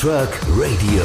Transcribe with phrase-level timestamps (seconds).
[0.00, 1.02] Truck Radio.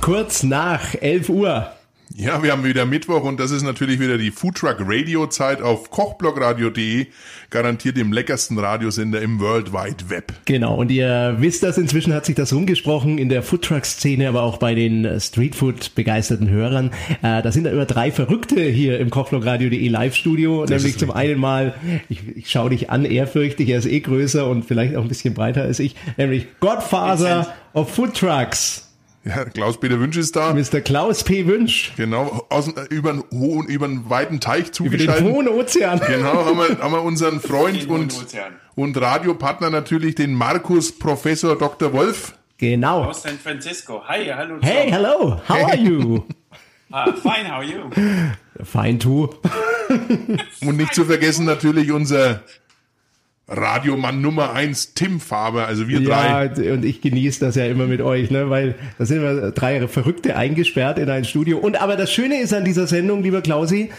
[0.00, 1.79] Kurz nach 11 Uhr.
[2.20, 5.90] Ja, wir haben wieder Mittwoch und das ist natürlich wieder die Foodtruck Radio Zeit auf
[5.90, 7.06] kochblogradio.de,
[7.48, 10.34] garantiert dem leckersten Radiosender im World Wide Web.
[10.44, 14.58] Genau, und ihr wisst das, inzwischen hat sich das rumgesprochen in der Foodtruck-Szene, aber auch
[14.58, 16.90] bei den Streetfood-begeisterten Hörern.
[17.22, 21.72] Äh, da sind da immer drei Verrückte hier im kochblogradio.de Live-Studio, nämlich zum einen mal,
[22.10, 25.32] ich, ich schaue dich an, ehrfürchtig, er ist eh größer und vielleicht auch ein bisschen
[25.32, 28.89] breiter als ich, nämlich Godfather of Foodtrucks.
[29.24, 30.54] Ja, Klaus-Peter Wünsch ist da.
[30.54, 30.80] Mr.
[30.80, 31.46] Klaus P.
[31.46, 31.92] Wünsch.
[31.96, 35.26] Genau, aus, äh, über, einen hohen, über einen weiten Teich Über zugeschaltet.
[35.26, 36.00] den hohen Ozean.
[36.06, 38.14] Genau, haben wir, haben wir unseren Freund und,
[38.76, 41.92] und Radiopartner natürlich, den Markus Professor Dr.
[41.92, 42.34] Wolf.
[42.56, 43.04] Genau.
[43.04, 44.02] Aus San Francisco.
[44.08, 44.56] Hi, hallo.
[44.62, 46.24] Hey, hello, how are you?
[46.92, 47.88] Ah, fine, how are you?
[48.64, 49.28] Fine too.
[50.66, 52.42] Und nicht zu vergessen natürlich unser
[53.50, 56.72] Radiomann Nummer eins, Tim Faber, also wir Ja, drei.
[56.72, 60.36] und ich genieße das ja immer mit euch, ne, weil da sind wir drei Verrückte
[60.36, 61.58] eingesperrt in ein Studio.
[61.58, 63.90] Und aber das Schöne ist an dieser Sendung, lieber Klausi,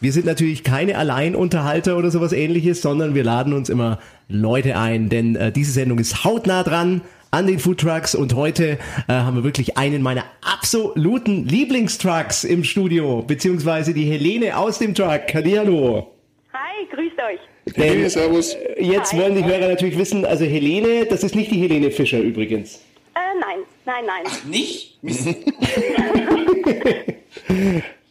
[0.00, 5.08] wir sind natürlich keine Alleinunterhalter oder sowas ähnliches, sondern wir laden uns immer Leute ein,
[5.08, 8.78] denn äh, diese Sendung ist hautnah dran an den Foodtrucks und heute
[9.08, 14.94] äh, haben wir wirklich einen meiner absoluten Lieblingstrucks im Studio, beziehungsweise die Helene aus dem
[14.94, 15.22] Truck.
[15.32, 16.14] Hallihallo.
[16.52, 17.51] Hi, grüßt euch.
[17.74, 18.56] Hey, servus.
[18.78, 19.20] Jetzt Hi.
[19.20, 22.80] wollen die Hörer natürlich wissen, also Helene, das ist nicht die Helene Fischer übrigens.
[23.14, 24.32] Äh, nein, nein, nein.
[24.48, 24.98] Nicht?
[25.02, 25.28] Mist.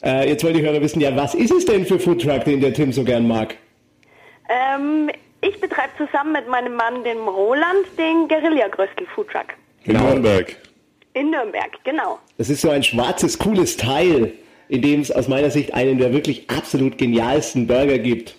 [0.04, 2.74] Äh, jetzt wollen die Hörer wissen, ja, was ist es denn für Foodtruck, den der
[2.74, 3.56] Tim so gern mag?
[4.50, 9.46] Ähm, ich betreibe zusammen mit meinem Mann, dem Roland, den Guerilla-Gröstel Foodtruck.
[9.84, 10.56] In Nürnberg.
[11.14, 12.18] In Nürnberg, genau.
[12.40, 14.34] Das ist so ein schwarzes, cooles Teil,
[14.70, 18.36] in dem es aus meiner Sicht einen der wirklich absolut genialsten Burger gibt.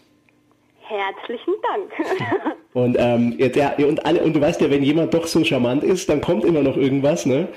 [0.92, 2.56] Herzlichen Dank.
[2.75, 6.08] Und, ähm, ja, und, alle, und du weißt ja, wenn jemand doch so charmant ist,
[6.08, 7.48] dann kommt immer noch irgendwas, ne?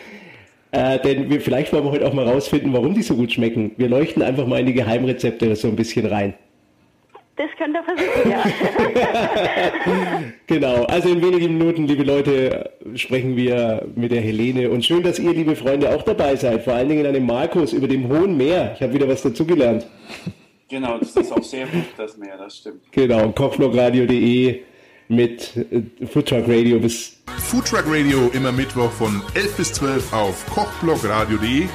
[0.72, 3.72] Äh, denn wir, vielleicht wollen wir heute auch mal rausfinden, warum die so gut schmecken.
[3.78, 6.34] Wir leuchten einfach mal in die Geheimrezepte so ein bisschen rein.
[7.38, 8.44] Das könnt ihr versuchen, ja.
[10.48, 14.70] Genau, also in wenigen Minuten, liebe Leute, sprechen wir mit der Helene.
[14.70, 16.64] Und schön, dass ihr, liebe Freunde, auch dabei seid.
[16.64, 18.74] Vor allen Dingen an dem Markus über dem Hohen Meer.
[18.76, 19.88] Ich habe wieder was dazugelernt.
[20.70, 22.82] Genau, das ist auch sehr gut, das Meer, das stimmt.
[22.92, 24.62] Genau, kochblogradio.de
[25.08, 31.68] mit äh, Foodtruck Radio bis Foodtruck Radio immer Mittwoch von 11 bis 12 auf kochblogradio.de.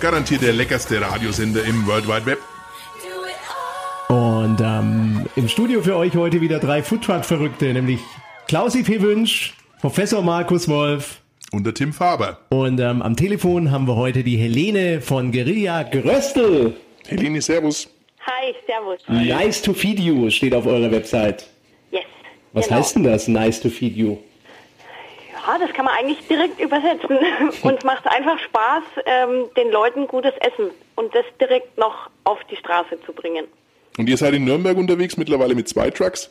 [0.00, 2.38] Garantiert der leckerste Radiosender im World Wide Web.
[4.08, 8.00] Und ähm, im Studio für euch heute wieder drei Foodtruck-Verrückte, nämlich
[8.48, 9.02] Klausi P.
[9.02, 11.20] Wünsch, Professor Markus Wolf
[11.52, 12.38] Und der Tim Faber.
[12.48, 16.74] und ähm, am Telefon haben wir heute die Helene von Guerilla Gröstel.
[17.06, 17.88] Helene, servus.
[18.28, 19.00] Hi, servus.
[19.08, 21.46] Nice to feed you steht auf eurer Website.
[21.90, 22.04] Yes.
[22.52, 22.80] Was genau.
[22.80, 24.18] heißt denn das, nice to feed you?
[25.32, 27.18] Ja, das kann man eigentlich direkt übersetzen.
[27.62, 32.56] Uns macht einfach Spaß, ähm, den Leuten gutes Essen und das direkt noch auf die
[32.56, 33.46] Straße zu bringen.
[33.96, 36.30] Und ihr seid in Nürnberg unterwegs, mittlerweile mit zwei Trucks.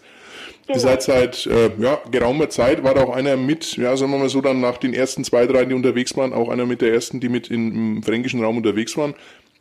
[0.67, 0.79] Ihr Genau.
[0.79, 4.29] seid seit äh, ja, geraumer Zeit, war da auch einer mit, ja, sagen wir mal
[4.29, 7.19] so, dann nach den ersten zwei, drei, die unterwegs waren, auch einer mit der ersten,
[7.21, 9.15] die mit in, im fränkischen Raum unterwegs waren.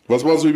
[0.08, 0.48] Was, war so,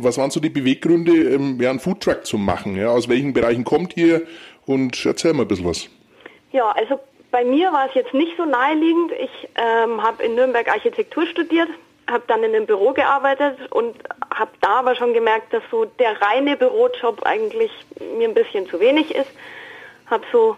[0.00, 2.76] was waren so die Beweggründe, ähm, ja, einen Foodtruck zu machen?
[2.76, 2.88] Ja?
[2.88, 4.22] Aus welchen Bereichen kommt ihr?
[4.66, 5.88] Und erzähl mal ein bisschen was.
[6.52, 6.98] Ja, also
[7.30, 9.12] bei mir war es jetzt nicht so naheliegend.
[9.12, 11.68] Ich ähm, habe in Nürnberg Architektur studiert,
[12.08, 13.96] habe dann in einem Büro gearbeitet und
[14.32, 17.70] habe da aber schon gemerkt, dass so der reine Bürojob eigentlich
[18.16, 19.30] mir ein bisschen zu wenig ist.
[20.06, 20.56] Habe so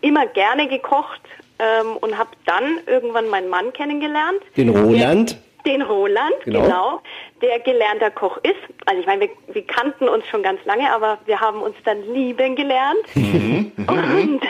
[0.00, 1.20] immer gerne gekocht
[1.58, 4.40] ähm, und habe dann irgendwann meinen Mann kennengelernt.
[4.56, 5.36] Den Roland.
[5.66, 6.62] Den Roland, Genau.
[6.62, 7.00] genau.
[7.42, 8.54] der gelernter Koch ist.
[8.86, 12.02] Also ich meine, wir, wir kannten uns schon ganz lange, aber wir haben uns dann
[12.12, 12.98] lieben gelernt.
[13.14, 14.40] und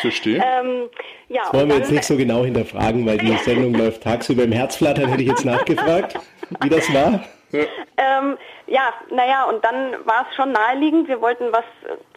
[0.00, 0.36] Verstehe.
[0.44, 0.88] ähm,
[1.28, 4.52] ja, Wollen und wir jetzt nicht so genau hinterfragen, weil die Sendung läuft tagsüber im
[4.52, 6.18] Herzflattern, hätte ich jetzt nachgefragt,
[6.62, 7.20] wie das war.
[7.52, 8.36] ähm,
[8.66, 11.08] ja, naja, und dann war es schon naheliegend.
[11.08, 11.64] Wir wollten was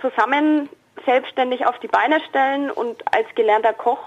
[0.02, 0.70] zusammen
[1.06, 4.00] selbstständig auf die Beine stellen und als gelernter Koch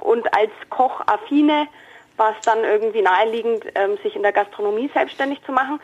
[0.00, 1.66] und als Kochaffine
[2.16, 5.80] war es dann irgendwie naheliegend, ähm, sich in der Gastronomie selbstständig zu machen.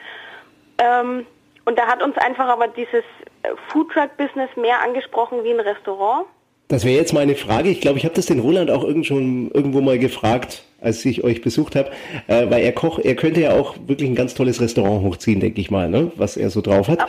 [0.78, 1.26] Ähm,
[1.64, 3.04] und da hat uns einfach aber dieses
[3.42, 6.26] äh, Foodtruck-Business mehr angesprochen wie ein Restaurant.
[6.68, 7.70] Das wäre jetzt meine Frage.
[7.70, 11.24] Ich glaube, ich habe das den Roland auch irgend schon irgendwo mal gefragt, als ich
[11.24, 11.90] euch besucht habe,
[12.26, 15.60] äh, weil er Koch, er könnte ja auch wirklich ein ganz tolles Restaurant hochziehen, denke
[15.60, 16.12] ich mal, ne?
[16.16, 17.06] was er so drauf hat.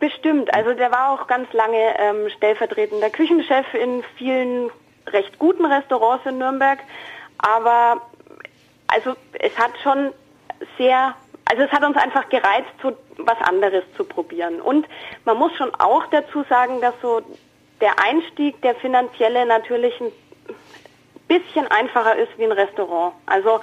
[0.00, 0.52] Bestimmt.
[0.54, 4.70] Also der war auch ganz lange ähm, stellvertretender Küchenchef in vielen
[5.08, 6.78] recht guten Restaurants in Nürnberg.
[7.38, 8.00] Aber
[8.94, 10.12] also es hat schon
[10.78, 11.14] sehr,
[11.46, 14.60] also es hat uns einfach gereizt, so was anderes zu probieren.
[14.60, 14.86] Und
[15.24, 17.20] man muss schon auch dazu sagen, dass so
[17.80, 20.12] der Einstieg, der finanzielle natürlich ein,
[21.26, 23.14] bisschen einfacher ist wie ein Restaurant.
[23.24, 23.60] Also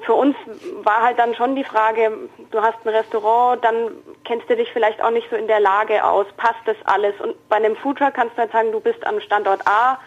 [0.00, 0.34] für uns
[0.82, 2.10] war halt dann schon die Frage,
[2.50, 3.90] du hast ein Restaurant, dann
[4.24, 7.14] kennst du dich vielleicht auch nicht so in der Lage aus, passt das alles?
[7.20, 9.98] Und bei einem Foodtruck kannst du halt sagen, du bist am Standort A,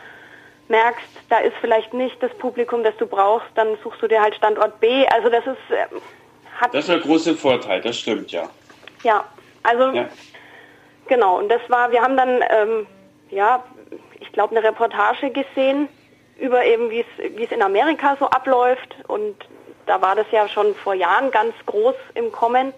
[0.68, 4.36] merkst, da ist vielleicht nicht das Publikum, das du brauchst, dann suchst du dir halt
[4.36, 5.06] Standort B.
[5.08, 5.86] Also das ist, äh,
[6.60, 8.50] hat, Das ist der große Vorteil, das stimmt, ja.
[9.04, 9.26] ja,
[9.64, 10.08] also ja.
[11.08, 12.88] Genau, und das war, wir haben dann, ähm,
[13.30, 13.64] ja,
[14.20, 15.90] ich glaube, eine Reportage gesehen
[16.40, 18.96] über eben, wie es wie es in Amerika so abläuft.
[19.08, 19.36] Und
[19.86, 22.74] da war das ja schon vor Jahren ganz groß im Kommen.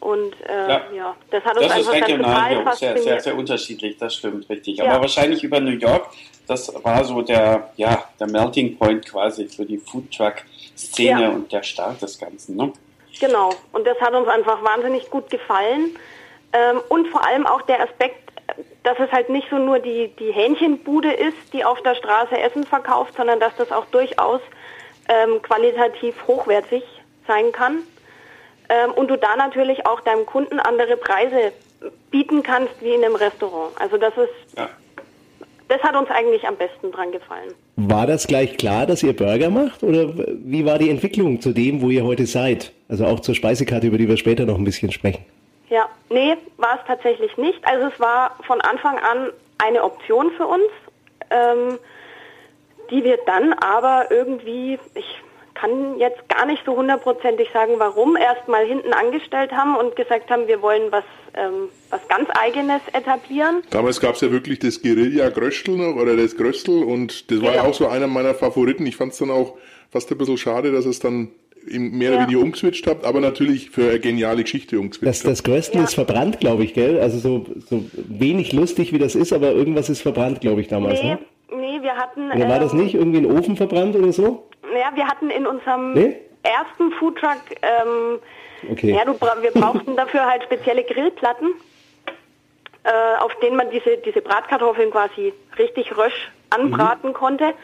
[0.00, 0.82] Und äh, ja.
[0.94, 1.16] Ja.
[1.30, 4.48] das hat uns Das ist einfach dann regional total sehr, sehr, sehr unterschiedlich, das stimmt
[4.48, 4.78] richtig.
[4.78, 4.84] Ja.
[4.84, 6.08] Aber wahrscheinlich über New York,
[6.46, 11.28] das war so der, ja, der Melting Point quasi für die Foodtruck-Szene Ja.
[11.30, 12.56] und der Start des Ganzen.
[12.56, 12.72] Ne?
[13.20, 15.96] Genau, und das hat uns einfach wahnsinnig gut gefallen.
[16.52, 18.30] Ähm, und vor allem auch der Aspekt,
[18.82, 22.64] dass es halt nicht so nur die, die Hähnchenbude ist, die auf der Straße Essen
[22.64, 24.40] verkauft, sondern dass das auch durchaus
[25.08, 26.82] ähm, qualitativ hochwertig
[27.26, 27.78] sein kann.
[28.68, 31.52] Ähm, und du da natürlich auch deinem Kunden andere Preise
[32.10, 33.72] bieten kannst wie in einem Restaurant.
[33.80, 34.68] Also das ist, Ja.
[35.72, 37.54] Das hat uns eigentlich am besten dran gefallen.
[37.76, 39.82] War das gleich klar, dass ihr Burger macht?
[39.82, 40.12] Oder
[40.44, 42.72] wie war die Entwicklung zu dem, wo ihr heute seid?
[42.90, 45.24] Also auch zur Speisekarte, über die wir später noch ein bisschen sprechen.
[45.70, 47.58] Ja, nee, war es tatsächlich nicht.
[47.66, 50.68] Also es war von Anfang an eine Option für uns,
[51.30, 51.78] ähm,
[52.90, 55.21] die wir dann aber irgendwie, ich
[55.54, 60.46] kann jetzt gar nicht so hundertprozentig sagen, warum, erstmal hinten angestellt haben und gesagt haben,
[60.48, 61.04] wir wollen was,
[61.34, 63.62] ähm, was ganz Eigenes etablieren.
[63.70, 67.54] Damals gab es ja wirklich das Guerilla Gröstel noch oder das Gröstel und das war
[67.54, 67.70] ja Genau.
[67.70, 68.86] auch so einer meiner Favoriten.
[68.86, 69.56] Ich fand es dann auch
[69.90, 71.28] fast ein bisschen schade, dass es dann
[71.66, 72.26] mehr oder Ja.
[72.26, 75.42] weniger umgeswitcht habt, aber natürlich für eine geniale Geschichte umgeswitcht Das, das.
[75.44, 75.84] Größte Ja.
[75.84, 76.98] ist verbrannt, glaube ich, gell?
[76.98, 81.00] Also so, so wenig lustig, wie das ist, aber irgendwas ist verbrannt, glaube ich, damals.
[81.02, 81.18] Nee, Ne?
[81.56, 82.32] nee, wir hatten.
[82.32, 84.44] Oder war das ähm, nicht irgendwie ein Ofen verbrannt oder so?
[84.74, 86.16] Ja, wir hatten in unserem Nee?
[86.42, 88.18] ersten Foodtruck, ähm,
[88.70, 88.92] Okay.
[88.94, 91.52] ja, du, wir brauchten dafür halt spezielle Grillplatten,
[92.84, 92.90] äh,
[93.20, 97.54] auf denen man diese, diese Bratkartoffeln quasi richtig rösch anbraten konnte.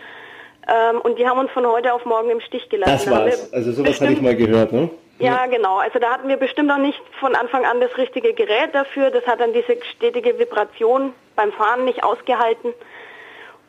[0.68, 2.92] Ähm, und die haben uns von heute auf morgen im Stich gelassen.
[2.92, 3.52] Das war's.
[3.52, 4.90] Also sowas hatte ich mal gehört, ne?
[5.20, 5.78] ja, genau.
[5.78, 9.10] Also da hatten wir bestimmt noch nicht von Anfang an das richtige Gerät dafür.
[9.10, 12.74] Das hat dann diese stetige Vibration beim Fahren nicht ausgehalten.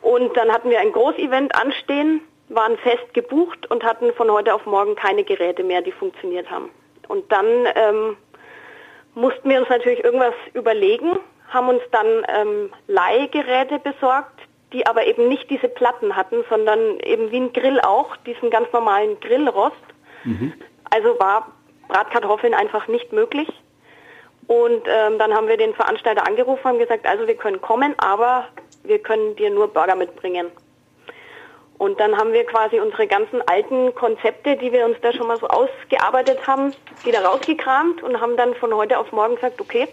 [0.02, 2.20] Und dann hatten wir ein Großevent anstehen,
[2.50, 6.68] waren fest gebucht und hatten von heute auf morgen keine Geräte mehr, die funktioniert haben.
[7.08, 8.16] Und dann ähm,
[9.14, 11.18] mussten wir uns natürlich irgendwas überlegen,
[11.48, 14.38] haben uns dann ähm, Leihgeräte besorgt,
[14.72, 18.72] die aber eben nicht diese Platten hatten, sondern eben wie ein Grill auch, diesen ganz
[18.72, 19.76] normalen Grillrost.
[20.90, 21.52] Also war
[21.88, 23.48] Bratkartoffeln einfach nicht möglich.
[24.46, 28.48] Und ähm, dann haben wir den Veranstalter angerufen und gesagt, also wir können kommen, aber
[28.82, 30.50] wir können dir nur Burger mitbringen.
[31.80, 35.38] Und dann haben wir quasi unsere ganzen alten Konzepte, die wir uns da schon mal
[35.38, 36.74] so ausgearbeitet haben,
[37.04, 39.88] wieder rausgekramt und haben dann von heute auf morgen gesagt, okay,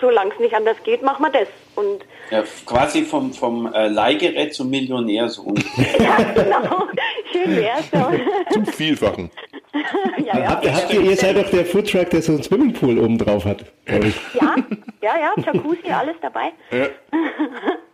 [0.00, 1.48] solange es nicht anders geht, machen wir das.
[1.76, 6.00] Und Ja, quasi vom, vom äh, Leihgerät zum Millionär so ungefähr.
[6.02, 6.86] ja, genau,
[7.30, 7.90] schön wär's.
[7.92, 8.10] Ja,
[8.50, 9.30] Zum Vielfachen.
[10.24, 10.48] ja, ja.
[10.48, 13.44] Habt, ihr- habt ihr, ihr seid doch der Foodtruck, der so einen Swimmingpool oben drauf
[13.44, 14.16] hat, glaube ich.
[14.32, 14.54] ja,
[15.02, 16.52] ja, ja, Jacuzzi, alles dabei.
[16.70, 16.86] Ja.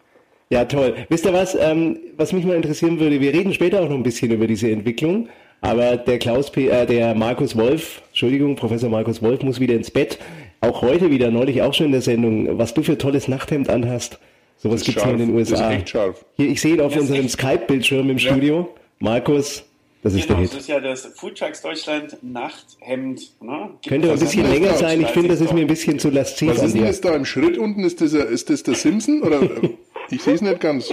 [0.50, 0.94] Ja, toll.
[1.08, 4.02] Wisst ihr was, ähm, was mich mal interessieren würde, wir reden später auch noch ein
[4.02, 5.28] bisschen über diese Entwicklung,
[5.60, 9.90] aber der Klaus P., äh, der Markus Wolf, Entschuldigung, Professor Markus Wolf muss wieder ins
[9.90, 10.18] Bett.
[10.60, 14.18] Auch heute wieder, neulich auch schon in der Sendung, was du für tolles Nachthemd anhast.
[14.56, 15.72] Sowas gibt's nur in den Das ist USA.
[15.72, 16.24] echt scharf.
[16.36, 18.68] Hier, ich sehe ihn auf Das unserem Skype-Bildschirm im Studio.
[18.98, 19.64] Markus,
[20.02, 20.60] das ist Genau, der das Hit.
[20.62, 23.20] ist ja das Foodtrucks Deutschland Nachthemd.
[23.40, 23.70] Ne?
[23.82, 24.80] Gibt Könnte ein es bisschen länger das?
[24.80, 25.00] sein.
[25.00, 27.14] Ich finde, das ist mir ein bisschen zu lasziv Was an ist denn das da
[27.14, 27.84] im Schritt unten?
[27.84, 29.22] Ist das, ist das der Simpson?
[29.22, 29.40] Oder
[30.10, 30.92] ich sehe es nicht ganz.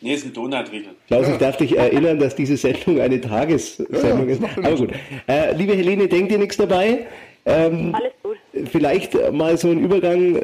[0.00, 0.90] Nee, ist ein Donutriegel.
[1.06, 4.42] Klaus, ich darf dich erinnern, dass diese Sendung eine Tagessendung Ja, ist.
[4.56, 4.90] Aber gut.
[5.28, 7.06] Äh, liebe Helene, denkt dir nichts dabei?
[7.44, 8.36] Ähm, Alles gut.
[8.70, 10.40] vielleicht mal so ein Übergang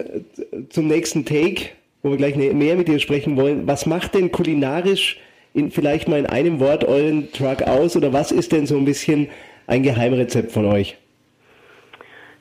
[0.71, 1.71] zum nächsten Take,
[2.03, 3.67] wo wir gleich ne- mehr mit dir sprechen wollen.
[3.67, 5.19] Was macht denn kulinarisch
[5.55, 8.85] in, vielleicht mal in einem Wort euren Truck aus oder was ist denn so ein
[8.85, 9.29] bisschen
[9.67, 10.97] ein Geheimrezept von euch?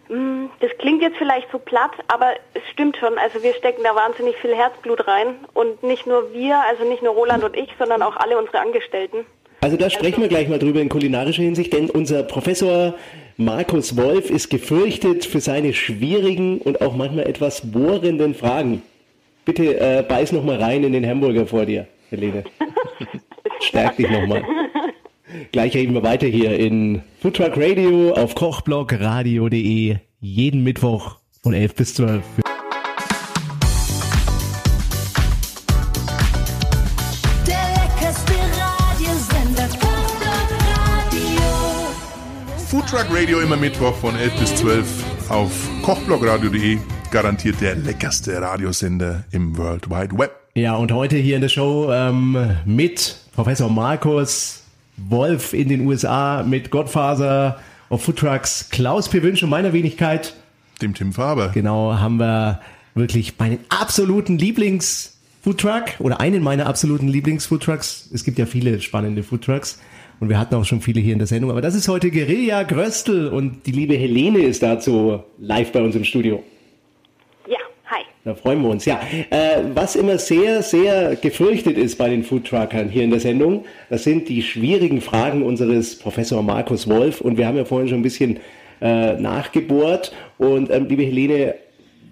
[0.09, 3.17] Mm, Das klingt jetzt vielleicht so platt, aber es stimmt schon.
[3.17, 7.13] Also wir stecken da wahnsinnig viel Herzblut rein und nicht nur wir, also nicht nur
[7.13, 9.25] Roland und ich, sondern auch alle unsere Angestellten.
[9.61, 12.93] Also da sprechen wir gleich mal drüber in kulinarischer Hinsicht, denn unser Professor
[13.37, 18.83] Markus Wolf ist gefürchtet für seine schwierigen und auch manchmal etwas bohrenden Fragen.
[19.45, 22.43] Bitte äh, beiß noch mal rein in den Hamburger vor dir, Helene.
[23.61, 24.43] Stärk dich noch mal.
[25.51, 31.93] Gleich reden wir weiter hier in Foodtruck Radio auf kochblogradio.de jeden Mittwoch von 11 bis
[31.96, 32.24] 12.
[42.69, 46.77] Foodtruck Radio immer Mittwoch von 11 bis 12 auf kochblogradio.de.
[47.12, 50.31] Garantiert der leckerste Radiosender im World Wide Web.
[50.55, 54.66] Ja, und heute hier in der Show ähm, mit Professor Markus
[54.97, 60.33] Wolf in den USA, mit Godfather of Foodtrucks, Klaus Pewünsch und meiner Wenigkeit.
[60.81, 61.49] Dem Tim Faber.
[61.53, 62.61] Genau, haben wir
[62.95, 65.13] wirklich meinen absoluten Lieblings-
[65.47, 68.09] Foodtruck oder einen meiner absoluten Lieblings-Foodtrucks.
[68.13, 69.79] Es gibt ja viele spannende Foodtrucks
[70.19, 71.51] und wir hatten auch schon viele hier in der Sendung.
[71.51, 75.95] Aber das ist heute Guerilla Gröstel und die liebe Helene ist dazu live bei uns
[75.95, 76.43] im Studio.
[78.27, 78.34] Ja.
[78.34, 78.86] Da freuen wir uns.
[78.86, 83.65] Ja, äh, was immer sehr, sehr gefürchtet ist bei den Foodtruckern hier in der Sendung,
[83.89, 87.22] das sind die schwierigen Fragen unseres Professor Markus Wolf.
[87.22, 88.39] Und wir haben ja vorhin schon ein bisschen
[88.81, 90.12] äh, nachgebohrt.
[90.38, 91.55] Und ähm, liebe Helene,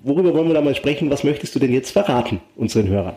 [0.03, 1.09] worüber wollen wir da mal sprechen?
[1.09, 3.15] Was möchtest du denn jetzt verraten unseren Hörern?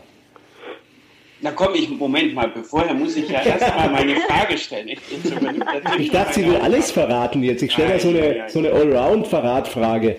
[1.41, 4.89] Na komm, ich, Moment mal, vorher muss ich ja erstmal meine Frage stellen.
[4.89, 7.63] Ich, ich, ich dachte, sie will alles verraten jetzt.
[7.63, 10.17] Ich stelle da so eine, so eine Allround-Verratfrage.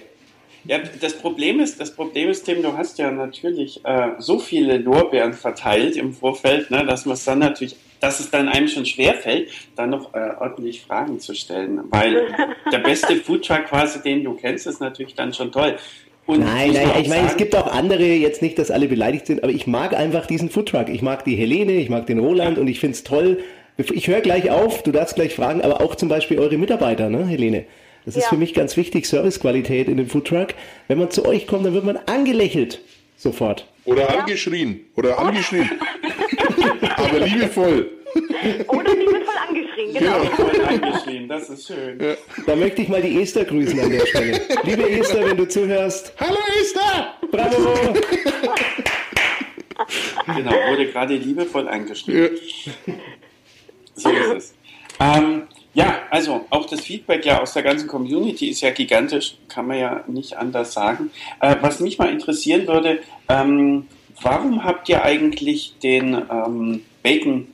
[0.65, 4.79] Ja, das Problem ist, das Problem ist, Tim, du hast ja natürlich äh, so viele
[4.79, 8.85] Lorbeeren verteilt im Vorfeld, ne, dass man es dann natürlich, dass es dann einem schon
[8.85, 11.81] schwerfällt, dann noch äh, ordentlich Fragen zu stellen.
[11.91, 12.27] Weil
[12.73, 15.77] der beste Foodtruck quasi, den du kennst, ist natürlich dann schon toll.
[16.27, 19.43] Und nein, nein, ich meine, es gibt auch andere, jetzt nicht, dass alle beleidigt sind,
[19.43, 20.89] aber ich mag einfach diesen Foodtruck.
[20.89, 23.39] Ich mag die Helene, ich mag den Roland und ich finde es toll.
[23.79, 27.27] Ich höre gleich auf, du darfst gleich fragen, aber auch zum Beispiel eure Mitarbeiter, ne,
[27.27, 27.65] Helene?
[28.05, 28.29] Das ist ja.
[28.31, 30.49] für mich ganz wichtig, Servicequalität in dem Foodtruck.
[30.89, 32.81] Wenn man zu euch kommt, dann wird man angelächelt.
[33.17, 33.67] Sofort.
[33.85, 34.21] Oder ja.
[34.21, 34.87] angeschrien.
[34.97, 35.69] Oder angeschrien.
[36.97, 37.91] aber liebevoll.
[38.69, 40.23] Oder liebevoll angeschrien, genau.
[40.23, 42.01] Liebevoll angeschrien, das ist schön.
[42.01, 42.15] Ja.
[42.47, 44.41] Da möchte ich mal die Esther grüßen an der Stelle.
[44.65, 46.15] Liebe Esther, wenn du zuhörst.
[46.19, 47.15] Hallo Esther!
[47.31, 47.95] Bravo!
[50.35, 52.31] genau, wurde gerade liebevoll angeschrien.
[52.87, 52.95] Ja.
[53.95, 54.55] So ist es.
[54.99, 55.43] Ähm,
[55.75, 59.79] ja, also auch das Feedback ja aus der ganzen Community ist ja gigantisch, kann man
[59.79, 61.11] ja nicht anders sagen.
[61.41, 63.87] Äh, was mich mal interessieren würde, ähm,
[64.23, 67.47] warum habt ihr eigentlich den ähm, Bacon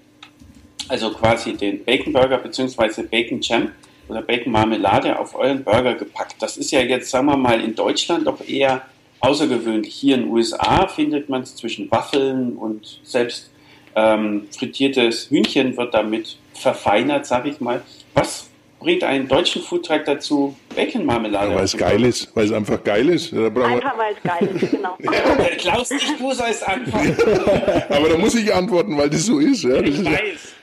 [0.89, 3.03] also quasi den Bacon Burger bzw.
[3.03, 3.73] Bacon Jam
[4.09, 6.37] oder Bacon Marmelade auf euren Burger gepackt.
[6.41, 8.83] Das ist ja jetzt, sagen wir mal, in Deutschland doch eher
[9.21, 9.95] außergewöhnlich.
[9.95, 13.51] Hier in den USA findet man es zwischen Waffeln und selbst
[13.97, 17.83] ähm, frittiertes Hühnchen wird damit verfeinert, sag ich mal.
[18.17, 18.49] Was
[18.81, 21.51] bringt einen deutschen Foodtruck dazu, Bacon-Marmelade?
[21.51, 23.33] Ja, weil es geil ist, weil es einfach geil ist.
[23.33, 24.97] Einfach weil es geil ist, genau.
[25.01, 25.57] ja.
[25.59, 27.17] Klaus, nicht du sollst antworten.
[27.91, 29.65] Aber da muss ich antworten, weil das so ist.
[29.65, 29.83] Ja.
[29.83, 30.55] Das ich ist weiß.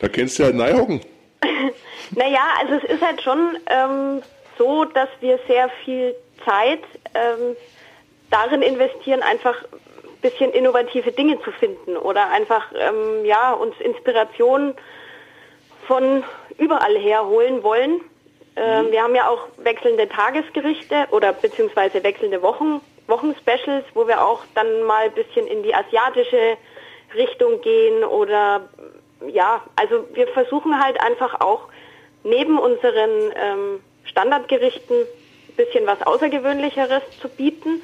[0.00, 1.00] Da kennst du halt Neihocken.
[2.10, 4.22] naja, also es ist halt schon ähm,
[4.58, 6.12] so, dass wir sehr viel
[6.44, 6.82] Zeit
[7.14, 7.56] ähm,
[8.30, 14.74] darin investieren, einfach ein bisschen innovative Dinge zu finden oder einfach ähm, ja, uns Inspiration
[15.86, 16.24] von
[16.58, 18.00] überall herholen wollen.
[18.56, 18.92] Ähm, mhm.
[18.92, 24.82] Wir haben ja auch wechselnde Tagesgerichte oder beziehungsweise wechselnde Wochen, Wochenspecials, wo wir auch dann
[24.82, 26.56] mal ein bisschen in die asiatische
[27.14, 28.68] Richtung gehen oder
[29.26, 31.68] ja, also wir versuchen halt einfach auch
[32.22, 37.82] neben unseren ähm, Standardgerichten ein bisschen was Außergewöhnlicheres zu bieten.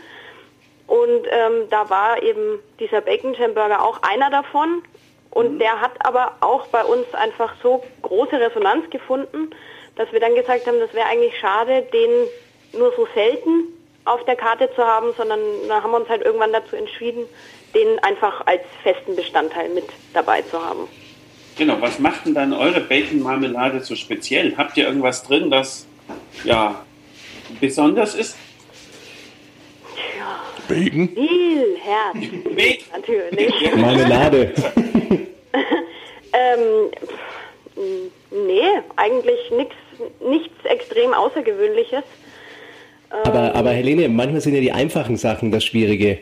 [0.86, 4.82] Und ähm, da war eben dieser Bacon Jam Burger auch einer davon.
[5.32, 5.58] Und mhm.
[5.58, 9.50] der hat aber auch bei uns einfach so große Resonanz gefunden,
[9.96, 12.10] dass wir dann gesagt haben, das wäre eigentlich schade, den
[12.78, 13.64] nur so selten
[14.04, 17.24] auf der Karte zu haben, sondern da haben wir uns halt irgendwann dazu entschieden,
[17.74, 20.88] den einfach als festen Bestandteil mit dabei zu haben.
[21.56, 24.54] Genau, was macht denn dann eure Bacon-Marmelade so speziell?
[24.56, 25.86] Habt ihr irgendwas drin, das
[26.44, 26.84] ja
[27.60, 28.36] besonders ist?
[30.18, 30.40] Ja.
[30.68, 31.08] Bacon?
[31.08, 32.16] Viel Herz.
[32.54, 32.84] Bacon.
[32.92, 33.76] Natürlich.
[33.76, 34.52] Marmelade.
[36.32, 36.90] ähm,
[38.30, 38.62] nee,
[38.96, 39.74] eigentlich nix,
[40.26, 42.04] nichts extrem Außergewöhnliches.
[43.10, 46.18] Aber, ähm, aber Helene, manchmal sind ja die einfachen Sachen das Schwierige.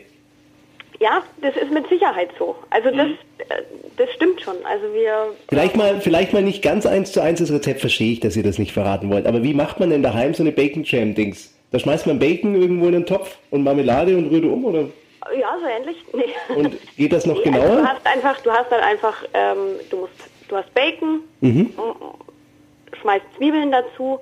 [0.99, 2.55] Ja, das ist mit Sicherheit so.
[2.69, 3.17] Also das, mhm.
[3.49, 3.63] Äh,
[3.97, 4.55] das stimmt schon.
[4.65, 5.33] Also wir.
[5.49, 8.43] Vielleicht mal, vielleicht mal nicht ganz eins zu eins das Rezept verstehe ich, dass ihr
[8.43, 9.25] das nicht verraten wollt.
[9.25, 11.53] Aber wie macht man denn daheim so eine Bacon Jam Dings?
[11.71, 14.89] Da schmeißt man Bacon irgendwo in den Topf und Marmelade und rührt um, oder?
[15.39, 15.97] Ja, so ähnlich.
[16.13, 16.55] Nee.
[16.55, 17.63] Und geht das noch nee, genauer?
[17.63, 19.57] Also du hast einfach, du hast dann einfach, ähm,
[19.89, 20.13] du musst,
[20.47, 21.73] du hast Bacon, mhm.
[23.01, 24.19] schmeißt Zwiebeln dazu,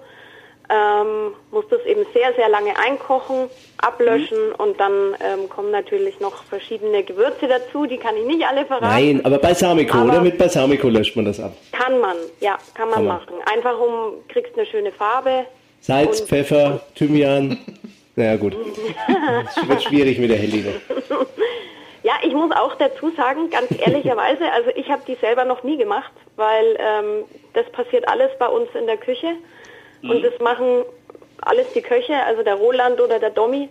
[0.70, 4.56] ähm, musst es eben sehr, sehr lange einkochen, ablöschen mhm.
[4.58, 8.86] und dann ähm, kommen natürlich noch verschiedene Gewürze dazu, die kann ich nicht alle verraten.
[8.86, 10.22] Nein, aber Balsamico, aber oder?
[10.22, 11.54] Mit Balsamico löscht man das ab.
[11.72, 13.18] Kann man, ja, kann man, kann man.
[13.18, 13.34] machen.
[13.52, 15.46] Einfach um, kriegst eine schöne Farbe.
[15.82, 17.58] Salz, Pfeffer, Thymian.
[18.20, 20.82] naja gut, es wird schwierig mit der Helene.
[22.04, 25.78] Ja, ich muss auch dazu sagen, ganz ehrlicherweise, also ich habe die selber noch nie
[25.78, 29.34] gemacht, weil ähm, das passiert alles bei uns in der Küche.
[30.02, 30.12] Mhm.
[30.12, 30.84] Und das machen
[31.42, 33.70] alles die Köche, also der Roland oder der Domi.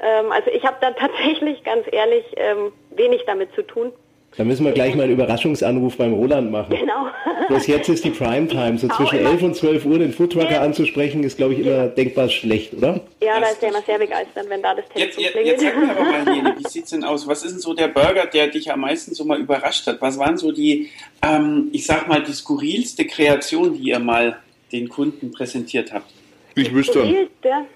[0.00, 3.92] Ähm, also ich habe da tatsächlich ganz ehrlich ähm, wenig damit zu tun.
[4.36, 6.74] Da müssen wir gleich mal einen Überraschungsanruf beim Roland machen.
[6.74, 7.08] Genau.
[7.48, 8.78] Bloß jetzt ist die Primetime.
[8.78, 10.62] So zwischen 11 und 12 Uhr den Foodtrucker ja.
[10.62, 13.00] anzusprechen, ist, glaube ich, immer denkbar schlecht, oder?
[13.20, 15.60] Ja, da ist der immer sehr begeistert, wenn da das Telefon jetzt, klingelt.
[15.60, 17.26] Jetzt sag mir aber mal, Helene, wie sieht's denn aus?
[17.26, 20.00] Was ist denn so der Burger, der dich am meisten so mal überrascht hat?
[20.00, 20.88] Was waren so die,
[21.22, 24.38] ähm, ich sag mal, die skurrilste Kreation, die ihr mal
[24.72, 26.10] den Kunden präsentiert habt?
[26.54, 27.02] Ich wüsste.
[27.02, 27.66] Die skurrilste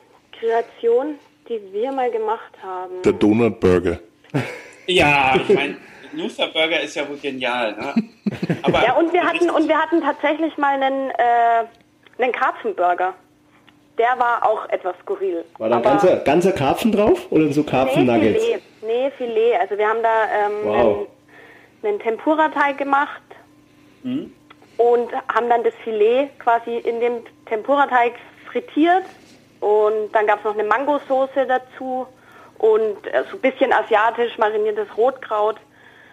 [0.41, 1.15] Kreation,
[1.51, 3.03] die wir mal gemacht haben.
[3.05, 4.01] Der Donut Burger.
[4.87, 5.77] Ja, ich meine...
[6.17, 7.73] Luther Burger ist ja wohl genial.
[7.73, 7.95] Ne?
[8.63, 13.15] Aber ja, und wir hatten und wir hatten tatsächlich mal einen, äh, einen Karpfenburger.
[13.99, 15.45] Der war auch etwas skurril.
[15.59, 18.45] War da ganzer, ganzer Karpfen drauf oder so Karpfen-Nuggets?
[18.45, 18.63] Nee, Filet.
[18.83, 19.55] nee, Filet.
[19.59, 21.09] Also wir haben da ähm, wow.
[21.83, 23.23] einen, einen Tempura-Teig gemacht
[24.03, 24.33] hm?
[24.77, 28.15] und haben dann das Filet quasi in dem Tempura-Teig
[28.51, 29.05] frittiert
[29.61, 32.07] und dann gab es noch eine Mangosoße dazu
[32.59, 35.57] und äh, so ein bisschen asiatisch mariniertes Rotkraut.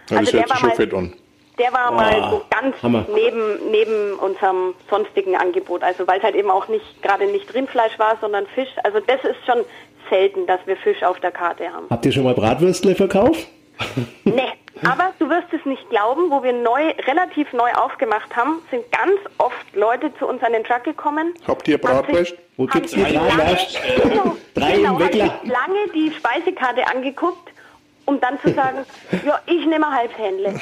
[0.09, 1.11] Ja, also der war, mal,
[1.57, 5.83] der war oh, mal so ganz neben, neben unserem sonstigen Angebot.
[5.83, 8.69] Also weil es halt eben auch nicht gerade nicht Rindfleisch war, sondern Fisch.
[8.83, 9.63] Also das ist schon
[10.09, 11.87] selten, dass wir Fisch auf der Karte haben.
[11.89, 13.47] Habt ihr schon mal Bratwürstle verkauft?
[14.23, 14.51] nee,
[14.83, 19.19] aber du wirst es nicht glauben, wo wir neu, relativ neu aufgemacht haben, sind ganz
[19.37, 21.33] oft Leute zu uns an den Truck gekommen.
[21.47, 22.35] Habt ihr Bratwurst?
[22.57, 23.79] Wo gibt's die Bratwurst?
[24.03, 27.42] Genau, Drei genau, lange die Speisekarte angeguckt
[28.05, 28.79] um dann zu sagen,
[29.25, 30.53] ja, ich nehme halb Händle.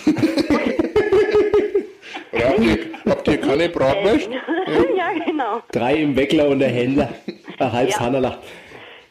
[2.34, 4.30] habt, ihr, habt ihr keine Bratwurst?
[4.98, 5.62] ja, genau.
[5.72, 7.10] Drei im Weckler und der Händler.
[7.60, 8.02] Ein halbes ja.
[8.02, 8.38] Hannerlach.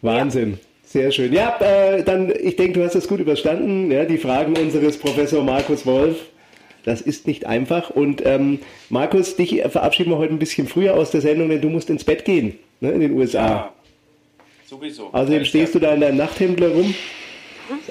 [0.03, 0.53] Wahnsinn.
[0.53, 0.59] Ja.
[0.85, 1.33] Sehr schön.
[1.33, 3.93] Ja, äh, dann, ich denke, du hast das gut überstanden.
[3.93, 6.17] Ja, die Fragen unseres Professor Markus Wolf.
[6.85, 7.91] Das ist nicht einfach.
[7.91, 11.69] Und ähm, Markus, dich verabschieden wir heute ein bisschen früher aus der Sendung, denn du
[11.69, 13.47] musst ins Bett gehen ne, in den USA.
[13.47, 13.73] Ja,
[14.67, 15.11] sowieso.
[15.13, 16.95] Also stehst du da in deinem Nachthemdler rum?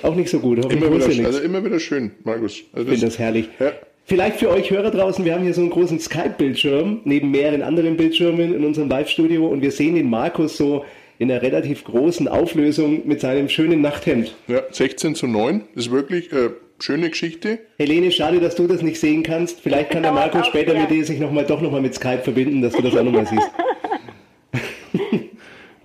[0.04, 0.60] Auch nicht so gut.
[0.72, 2.64] Immer wieder, also immer wieder schön, Markus.
[2.74, 3.50] Also ich finde das herrlich.
[3.60, 3.74] Ja.
[4.06, 7.96] Vielleicht für euch Hörer draußen, wir haben hier so einen großen Skype-Bildschirm, neben mehreren anderen
[7.96, 10.84] Bildschirmen in unserem Live-Studio und wir sehen den Markus so
[11.20, 14.34] in einer relativ großen Auflösung mit seinem schönen Nachthemd.
[14.48, 17.60] Ja, 16 zu 9, das ist wirklich äh, schöne Geschichte.
[17.78, 19.60] Helene, schade, dass du das nicht sehen kannst.
[19.60, 22.64] Vielleicht kann der Markus später mit dir sich noch mal, doch nochmal mit Skype verbinden,
[22.64, 23.50] dass du das auch nochmal siehst.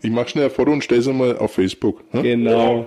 [0.05, 2.05] Ich mache schnell ein Foto und stelle es mal auf Facebook.
[2.11, 2.23] Hm?
[2.23, 2.87] Genau.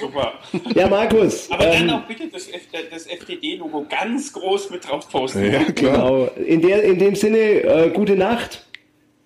[0.00, 0.34] Super.
[0.74, 1.50] Ja, Markus.
[1.50, 2.48] Aber ähm, dann auch bitte das,
[2.90, 5.50] das FDD-Logo ganz groß mit drauf posten.
[5.50, 5.94] Ja, klar.
[5.94, 6.24] Genau.
[6.36, 8.66] In, der, in dem Sinne, äh, gute Nacht.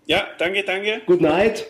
[0.07, 1.03] Ja, danke, danke.
[1.07, 1.67] Good night.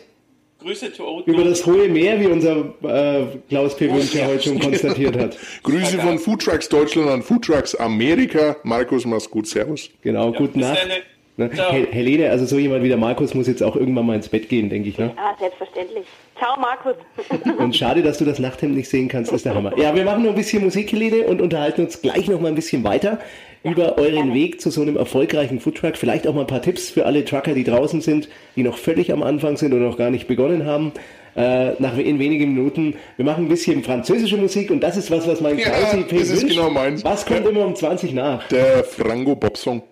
[0.59, 3.89] Grüße zu Old Über das hohe Meer, wie unser äh, Klaus P.
[3.89, 5.37] Wünsch ja heute schon konstatiert hat.
[5.63, 8.57] Grüße von Foodtrucks Deutschland an Foodtrucks Amerika.
[8.63, 9.47] Markus, mach's gut.
[9.47, 9.89] Servus.
[10.01, 10.77] Genau, ja, gute Nacht.
[10.77, 11.01] Deine
[11.39, 11.49] Ne?
[11.91, 14.69] Helene, also so jemand wie der Markus muss jetzt auch irgendwann mal ins Bett gehen,
[14.69, 14.97] denke ich.
[14.97, 15.13] Ne?
[15.15, 16.05] Ja, selbstverständlich.
[16.37, 16.95] Ciao, Markus.
[17.57, 19.77] und schade, dass du das Nachthemd nicht sehen kannst, ist der Hammer.
[19.77, 22.55] Ja, wir machen noch ein bisschen Musik, Helene, und unterhalten uns gleich noch mal ein
[22.55, 23.19] bisschen weiter
[23.63, 24.33] ja, über euren gerne.
[24.33, 25.95] Weg zu so einem erfolgreichen Foodtruck.
[25.95, 29.13] Vielleicht auch mal ein paar Tipps für alle Trucker, die draußen sind, die noch völlig
[29.13, 30.91] am Anfang sind und noch gar nicht begonnen haben.
[31.35, 32.95] Äh, nach, in wenigen Minuten.
[33.15, 36.29] Wir machen ein bisschen französische Musik und das ist was, was mein ja, Klausi das
[36.29, 37.05] ist genau meins.
[37.05, 38.47] Was kommt immer um 20 nach?
[38.49, 39.83] Der Frango Bobsong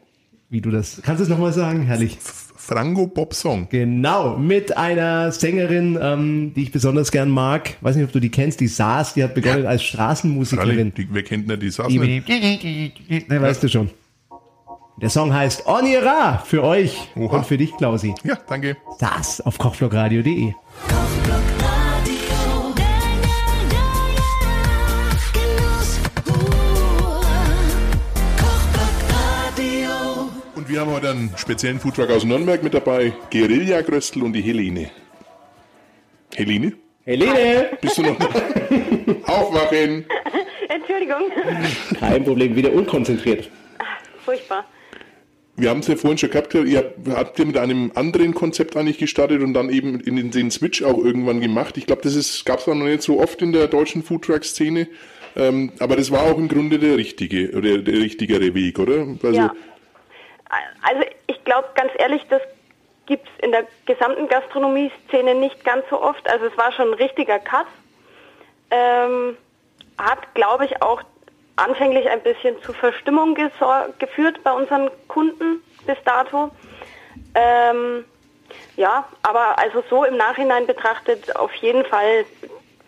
[0.49, 1.01] wie du das.
[1.03, 1.83] Kannst du es nochmal sagen?
[1.83, 2.17] Herrlich.
[2.67, 3.69] Frango Bob Song.
[3.69, 7.77] Genau, mit einer Sängerin, ähm, die ich besonders gern mag.
[7.79, 9.69] Weiß nicht, ob du die kennst, die Saas, die hat begonnen ja.
[9.69, 10.93] als Straßenmusikerin.
[10.93, 12.27] Die, wer kennt denn die Saas nicht?
[13.29, 13.89] Ne, weißt du schon.
[15.01, 17.37] Der Song heißt On Ira für euch Oha.
[17.37, 18.15] und für dich, Klausi.
[18.23, 18.75] Ja, danke.
[18.97, 20.53] Saas auf kochblogradio.de.
[30.67, 33.13] Kochblog wir haben heute einen speziellen Foodtruck aus Nürnberg mit dabei.
[33.31, 34.91] Guerilla Gröstel und die Helene.
[36.35, 36.73] Helene?
[37.05, 37.69] Helene!
[37.81, 38.25] Bist du noch da?
[39.31, 40.05] Aufwachen!
[40.67, 41.31] Entschuldigung.
[41.99, 43.49] Kein Problem, wieder unkonzentriert.
[44.23, 44.65] furchtbar.
[45.55, 48.99] Wir haben es ja vorhin schon gehabt, ihr habt ja mit einem anderen Konzept eigentlich
[48.99, 51.77] gestartet und dann eben in den, den Switch auch irgendwann gemacht.
[51.77, 54.87] Ich glaube, das gab es noch nicht so oft in der deutschen Foodtruck-Szene.
[55.35, 59.07] Ähm, aber das war auch im Grunde der richtige oder der richtigere Weg, oder?
[59.23, 59.53] Also, ja,
[60.81, 62.41] also ich glaube ganz ehrlich, das
[63.05, 66.29] gibt es in der gesamten Gastronomie-Szene nicht ganz so oft.
[66.29, 67.67] Also es war schon ein richtiger Cut.
[68.69, 69.37] Ähm,
[69.97, 71.01] hat, glaube ich, auch
[71.55, 76.51] anfänglich ein bisschen zu Verstimmung geführt bei unseren Kunden bis dato.
[77.33, 78.05] Ähm,
[78.75, 82.25] ja, aber also so im Nachhinein betrachtet auf jeden Fall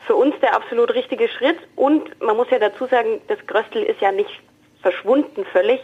[0.06, 1.58] für uns der absolut richtige Schritt.
[1.76, 4.30] Und man muss ja dazu sagen, das Gröstel ist ja nicht
[4.82, 5.82] verschwunden völlig,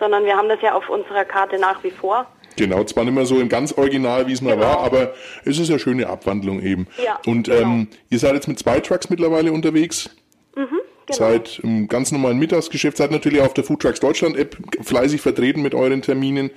[0.00, 2.26] sondern wir haben das ja auf unserer Karte nach wie vor.
[2.56, 4.66] Genau, zwar nicht mehr so im ganz Original, wie es mal Genau.
[4.66, 6.88] war, aber es ist eine schöne Abwandlung eben.
[7.02, 7.60] Ja, Und genau.
[7.60, 10.10] ähm, ihr seid jetzt mit zwei Trucks mittlerweile unterwegs.
[10.54, 10.68] Genau.
[11.10, 15.62] Seid im ganz normalen Mittagsgeschäft, seid natürlich auf der Food Trucks Deutschland App fleißig vertreten
[15.62, 16.50] mit euren Terminen.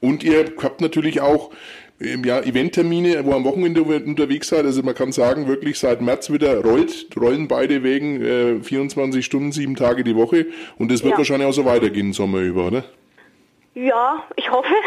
[0.00, 1.50] Und ihr habt natürlich auch
[2.00, 4.64] ja, Eventtermine, wo am Wochenende unterwegs seid.
[4.64, 9.52] Also man kann sagen, wirklich seit März wieder rollt, rollen beide Wegen äh, 24 Stunden,
[9.52, 10.46] sieben Tage die Woche.
[10.78, 11.18] Und das wird Ja.
[11.18, 12.84] wahrscheinlich auch so weitergehen Sommer über, oder?
[13.74, 14.72] Ja, ich hoffe.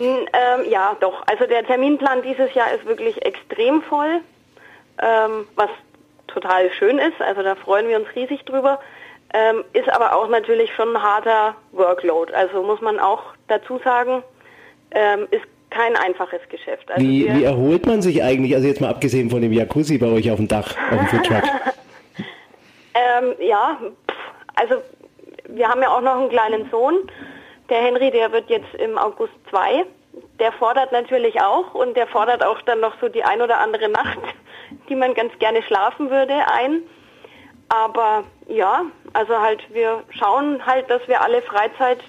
[0.00, 1.22] Ähm, ja, doch.
[1.28, 4.20] Also der Terminplan dieses Jahr ist wirklich extrem voll,
[5.00, 5.68] ähm, was
[6.26, 7.20] total schön ist.
[7.20, 8.80] Also da freuen wir uns riesig drüber.
[9.32, 12.32] Ähm, ist aber auch natürlich schon ein harter Workload.
[12.34, 14.24] Also muss man auch dazu sagen,
[14.90, 16.90] ähm, ist kein einfaches Geschäft.
[16.90, 20.06] Also Wie, wie erholt man sich eigentlich, also jetzt mal abgesehen von dem Jacuzzi bei
[20.06, 21.42] euch auf dem Dach, auf dem Foodtruck?
[22.94, 23.78] Ähm, ja,
[24.54, 24.82] also
[25.48, 26.94] wir haben ja auch noch einen kleinen Sohn.
[27.70, 29.84] Der Henry, der wird jetzt im August zwei.
[30.38, 33.88] Der fordert natürlich auch und der fordert auch dann noch so die ein oder andere
[33.88, 34.18] Nacht,
[34.90, 36.82] die man ganz gerne schlafen würde, ein.
[37.70, 42.00] Aber ja, also halt wir schauen halt, dass wir alle Freizeit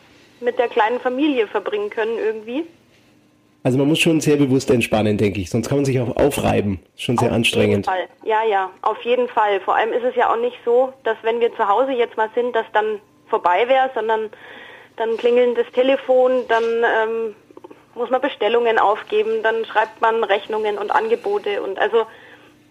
[0.42, 2.68] mit der kleinen Familie verbringen können irgendwie.
[3.64, 6.80] Also man muss schon sehr bewusst entspannen, denke ich, sonst kann man sich auch aufreiben.
[6.98, 7.72] Schon sehr Auf anstrengend.
[7.72, 8.08] Jeden Fall.
[8.26, 9.62] Ja, ja, auf jeden Fall.
[9.62, 12.30] Vor allem ist es ja auch nicht so, dass wenn wir zu Hause jetzt mal
[12.36, 14.30] sind, dass dann vorbei wäre, sondern
[14.98, 17.36] dann klingeln das Telefon, dann ähm,
[17.96, 22.06] muss man Bestellungen aufgeben, dann schreibt man Rechnungen und Angebote und also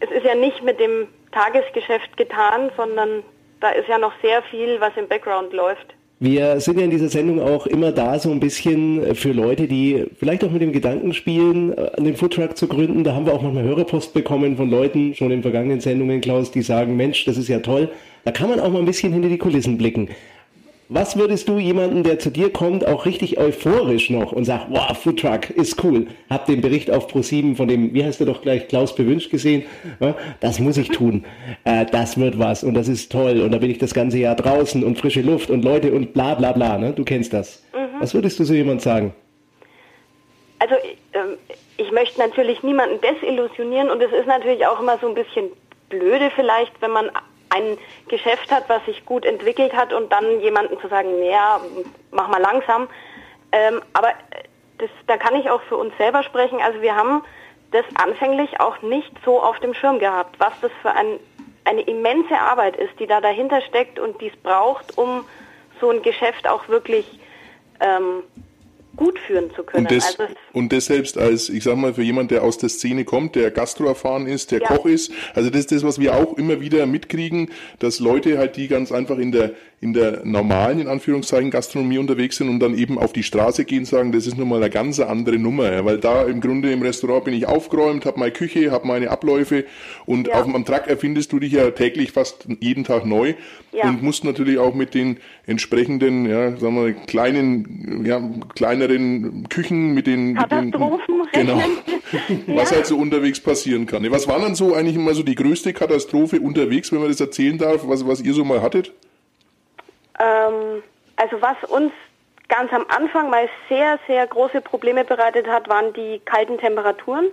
[0.00, 3.22] es ist ja nicht mit dem Tagesgeschäft getan, sondern
[3.60, 5.94] da ist ja noch sehr viel, was im Background läuft.
[6.24, 10.04] Wir sind ja in dieser Sendung auch immer da so ein bisschen für Leute, die
[10.16, 13.02] vielleicht auch mit dem Gedanken spielen, äh, einen Foodtruck zu gründen.
[13.02, 16.62] Da haben wir auch manchmal Hörerpost bekommen von Leuten, schon in vergangenen Sendungen, Klaus, die
[16.62, 17.88] sagen, Mensch, das ist ja toll.
[18.24, 20.10] Da kann man auch mal ein bisschen hinter die Kulissen blicken.
[20.94, 24.94] Was würdest du jemanden, der zu dir kommt, auch richtig euphorisch noch und sagt, wow,
[24.94, 26.06] Foodtruck ist cool.
[26.28, 29.62] Hab den Bericht auf Pro7 von dem, wie heißt er doch gleich, Klaus Bewünscht gesehen.
[30.00, 31.24] Ja, das muss ich tun.
[31.64, 34.34] Äh, das wird was und das ist toll und da bin ich das ganze Jahr
[34.34, 36.76] draußen und frische Luft und Leute und bla bla bla.
[36.76, 36.92] Ne?
[36.92, 37.62] Du kennst das.
[38.00, 39.14] Was würdest du so jemand sagen?
[40.58, 40.74] Also
[41.12, 41.36] ähm,
[41.76, 45.50] ich möchte natürlich niemanden desillusionieren und es ist natürlich auch immer so ein bisschen
[45.88, 47.10] blöde vielleicht, wenn man
[47.54, 51.60] ein Geschäft hat, was sich gut entwickelt hat und dann jemanden zu sagen, naja,
[52.10, 52.88] mach mal langsam.
[53.52, 54.12] Ähm, aber
[54.78, 56.60] das, da kann ich auch für uns selber sprechen.
[56.60, 57.22] Also wir haben
[57.70, 61.18] das anfänglich auch nicht so auf dem Schirm gehabt, was das für ein,
[61.64, 65.24] eine immense Arbeit ist, die da dahinter steckt und die es braucht, um
[65.80, 67.18] so ein Geschäft auch wirklich
[67.80, 68.22] ähm,
[68.96, 69.86] gut führen zu können.
[69.86, 72.68] Und das, also und das selbst als, ich sag mal, für jemand, der aus der
[72.68, 74.68] Szene kommt, der Gastro erfahren ist, der Ja.
[74.68, 75.12] Koch ist.
[75.34, 78.92] Also das ist das, was wir auch immer wieder mitkriegen, dass Leute halt, die ganz
[78.92, 79.52] einfach in der,
[79.82, 83.84] in der normalen, in Anführungszeichen, Gastronomie unterwegs sind und dann eben auf die Straße gehen,
[83.84, 85.72] sagen, das ist nun mal eine ganz andere Nummer.
[85.72, 89.10] Ja, weil da im Grunde im Restaurant bin ich aufgeräumt, habe meine Küche, habe meine
[89.10, 89.64] Abläufe
[90.06, 90.34] und Ja.
[90.34, 93.34] auf dem Truck erfindest du dich ja täglich fast jeden Tag neu
[93.72, 93.88] Ja.
[93.88, 95.16] und musst natürlich auch mit den
[95.46, 98.22] entsprechenden, ja, sagen wir, kleinen, ja,
[98.54, 100.70] kleineren Küchen, mit den, mit den
[101.32, 101.60] genau,
[102.46, 104.08] was halt so unterwegs passieren kann.
[104.12, 107.58] Was war dann so eigentlich immer so die größte Katastrophe unterwegs, wenn man das erzählen
[107.58, 108.92] darf, was, was ihr so mal hattet?
[110.18, 110.82] Ähm,
[111.16, 111.92] also was uns
[112.48, 117.26] ganz am Anfang mal sehr, sehr große Probleme bereitet hat, waren die kalten Temperaturen.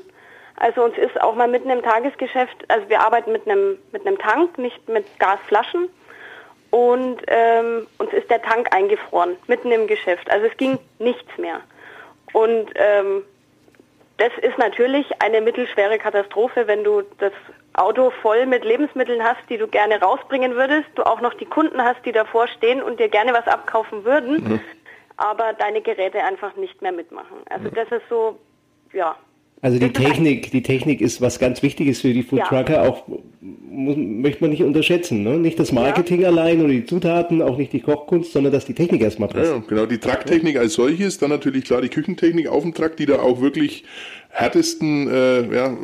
[0.56, 4.18] Also uns ist auch mal mitten im Tagesgeschäft, also wir arbeiten mit einem, mit einem
[4.18, 5.90] Tank, nicht mit Gasflaschen.
[6.72, 10.30] Und ähm, uns ist der Tank eingefroren, mitten im Geschäft.
[10.30, 11.62] Also es ging nichts mehr.
[12.34, 13.24] Und ähm,
[14.18, 17.34] das ist natürlich eine mittelschwere Katastrophe, wenn du das
[17.80, 21.82] Auto voll mit Lebensmitteln hast, die du gerne rausbringen würdest, du auch noch die Kunden
[21.82, 24.62] hast, die davor stehen und dir gerne was abkaufen würden,
[25.18, 27.38] aber deine Geräte einfach nicht mehr mitmachen.
[27.50, 28.38] Also das ist so,
[28.94, 29.16] ja.
[29.62, 33.04] Also die Technik, die Technik ist was ganz Wichtiges für die Foodtrucker, auch
[33.42, 35.24] muss, möchte man nicht unterschätzen.
[35.24, 35.38] Ne?
[35.38, 39.02] Nicht das Marketing allein oder die Zutaten, auch nicht die Kochkunst, sondern dass die Technik
[39.02, 39.52] erstmal passt.
[39.52, 43.06] Ja, genau, die Tracktechnik als solches, dann natürlich klar die Küchentechnik auf dem Trakt, die
[43.06, 43.84] da auch wirklich
[44.30, 45.76] härtesten äh, ja,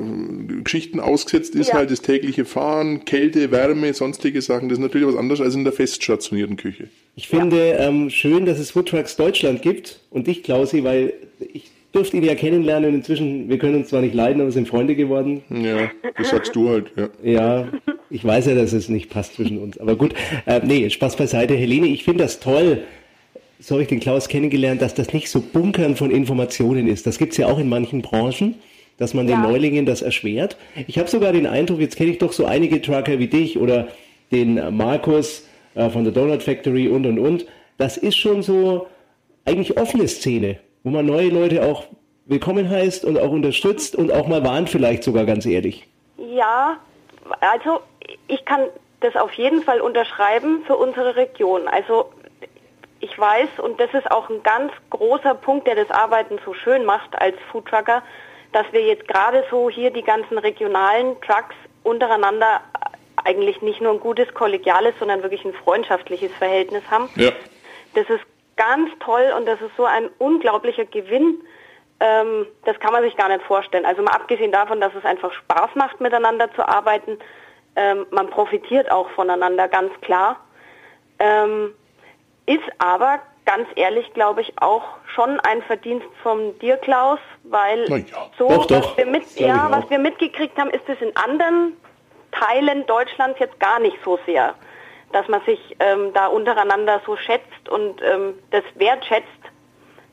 [0.63, 1.75] Geschichten ausgesetzt ist, Ja.
[1.75, 5.63] halt das tägliche Fahren, Kälte, Wärme, sonstige Sachen, das ist natürlich was anderes als in
[5.63, 6.88] der feststationierten Küche.
[7.15, 12.17] Ich finde ähm, schön, dass es Foodtrucks Deutschland gibt und dich, Klausi, weil ich durfte
[12.17, 15.43] ihn ja kennenlernen und inzwischen, wir können uns zwar nicht leiden, aber sind Freunde geworden.
[15.49, 17.10] Ja, das sagst du halt, ja.
[17.23, 17.67] Ja,
[18.10, 19.77] ich weiß ja, dass es nicht passt zwischen uns.
[19.77, 20.13] Aber gut,
[20.45, 21.55] äh, nee, Spaß beiseite.
[21.55, 22.84] Helene, ich finde das toll,
[23.60, 27.08] so habe ich den Klaus kennengelernt, dass das nicht so Bunkern von Informationen ist.
[27.08, 28.55] Das gibt's ja auch in manchen Branchen,
[28.97, 29.47] dass man den Ja.
[29.47, 30.58] Neulingen das erschwert.
[30.88, 33.88] Ich habe sogar den Eindruck, jetzt kenne ich doch so einige Trucker wie dich oder
[34.31, 37.45] den Markus äh, von der Donut Factory und und und.
[37.77, 38.88] Das ist schon so
[39.45, 40.58] eigentlich offene Szene.
[40.85, 41.83] Wo man neue Leute auch
[42.25, 45.87] willkommen heißt und auch unterstützt und auch mal warnt vielleicht sogar ganz ehrlich.
[46.17, 46.77] Ja,
[47.41, 47.81] also
[48.27, 48.61] ich kann
[48.99, 51.67] das auf jeden Fall unterschreiben für unsere Region.
[51.67, 52.11] Also
[52.99, 56.85] ich weiß, und das ist auch ein ganz großer Punkt, der das Arbeiten so schön
[56.85, 58.03] macht als Foodtrucker,
[58.51, 62.61] dass wir jetzt gerade so hier die ganzen regionalen Trucks untereinander
[63.23, 67.09] eigentlich nicht nur ein gutes kollegiales, sondern wirklich ein freundschaftliches Verhältnis haben.
[67.15, 67.31] Ja.
[67.95, 68.21] Das ist
[68.57, 71.41] ganz toll und das ist so ein unglaublicher Gewinn.
[71.99, 73.85] Ähm, das kann man sich gar nicht vorstellen.
[73.85, 77.17] Also mal abgesehen davon, dass es einfach Spaß macht, miteinander zu arbeiten,
[77.75, 80.37] ähm, man profitiert auch voneinander, ganz klar.
[81.19, 81.73] Ähm,
[82.45, 88.29] ist aber ganz ehrlich, glaube ich, auch schon ein Verdienst von dir, Klaus, weil ja.
[88.37, 88.91] so, doch, doch.
[88.91, 91.73] Was, wir mit, ja, was wir mitgekriegt haben, ist es in anderen
[92.31, 94.55] Teilen Deutschlands jetzt gar nicht so sehr,
[95.15, 99.30] dass man sich ähm, da untereinander so schätzt und ähm, das wertschätzt,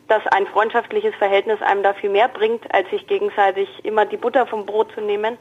[0.07, 4.47] dass ein freundschaftliches Verhältnis einem da viel mehr bringt, als sich gegenseitig immer die Butter
[4.47, 5.39] vom Brot zu nehmen.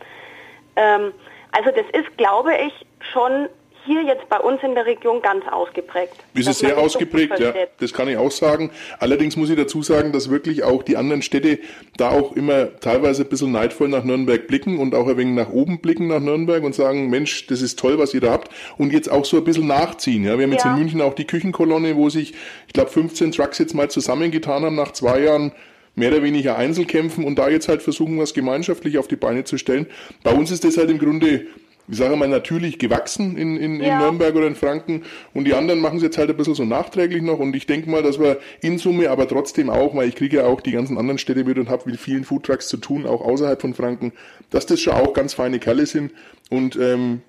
[0.76, 1.14] Ähm,
[1.52, 2.74] also das ist, glaube ich,
[3.14, 3.50] schon
[3.86, 6.14] hier jetzt bei uns in der Region ganz ausgeprägt.
[6.34, 7.54] Ist es sehr ausgeprägt, ja.
[7.80, 8.72] Das kann ich auch sagen.
[9.00, 11.60] Allerdings muss ich dazu sagen, dass wirklich auch die anderen Städte
[11.98, 15.50] da auch immer teilweise ein bisschen neidvoll nach Nürnberg blicken und auch ein wenig nach
[15.50, 18.50] oben blicken nach Nürnberg und sagen, Mensch, das ist toll, was ihr da habt.
[18.78, 20.24] Und jetzt auch so ein bisschen nachziehen.
[20.24, 20.74] Ja, wir haben jetzt ja.
[20.74, 22.34] in München auch die Küchenkolonne, wo sich,
[22.68, 25.52] ich glaube, 15 Trucks jetzt mal zusammengetan haben nach zwei Jahren
[25.96, 29.58] mehr oder weniger Einzelkämpfen und da jetzt halt versuchen, was gemeinschaftlich auf die Beine zu
[29.58, 29.88] stellen.
[30.24, 31.48] Bei uns ist das halt im Grunde
[31.88, 33.94] ich sage mal, natürlich gewachsen in, in, ja.
[33.94, 35.04] in Nürnberg oder in Franken.
[35.34, 37.40] Und die anderen machen es jetzt halt ein bisschen so nachträglich noch.
[37.40, 40.46] Und ich denke mal, dass wir in Summe aber trotzdem auch, weil ich kriege ja
[40.46, 43.60] auch die ganzen anderen Städte mit und habe mit vielen Foodtrucks zu tun, auch außerhalb
[43.60, 44.14] von Franken,
[44.50, 46.12] dass das schon auch ganz feine Kerle sind.
[46.50, 47.22] Und ähm,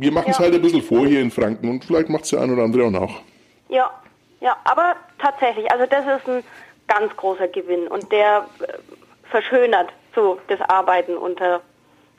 [0.00, 0.44] wir machen es ja.
[0.44, 2.84] halt ein bisschen vor hier in Franken und vielleicht macht es der ein oder andere
[2.84, 3.20] auch nach.
[3.68, 3.90] Ja,
[4.40, 6.42] ja, aber tatsächlich, also das ist ein
[6.88, 8.72] ganz großer Gewinn und der äh,
[9.30, 11.60] verschönert so das Arbeiten unter,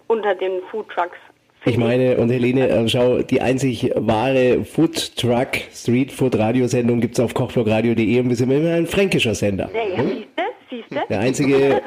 [0.08, 1.18] unter den Foodtrucks.
[1.66, 7.18] Ich meine, und Helene, äh, schau, die einzig wahre Food Truck Street Food Radiosendung gibt
[7.18, 9.70] es auf kochblogradio.de und wir sind immer ein fränkischer Sender.
[9.74, 10.26] Ja, ja, siehste,
[10.70, 11.06] siehste.
[11.10, 11.82] Der einzige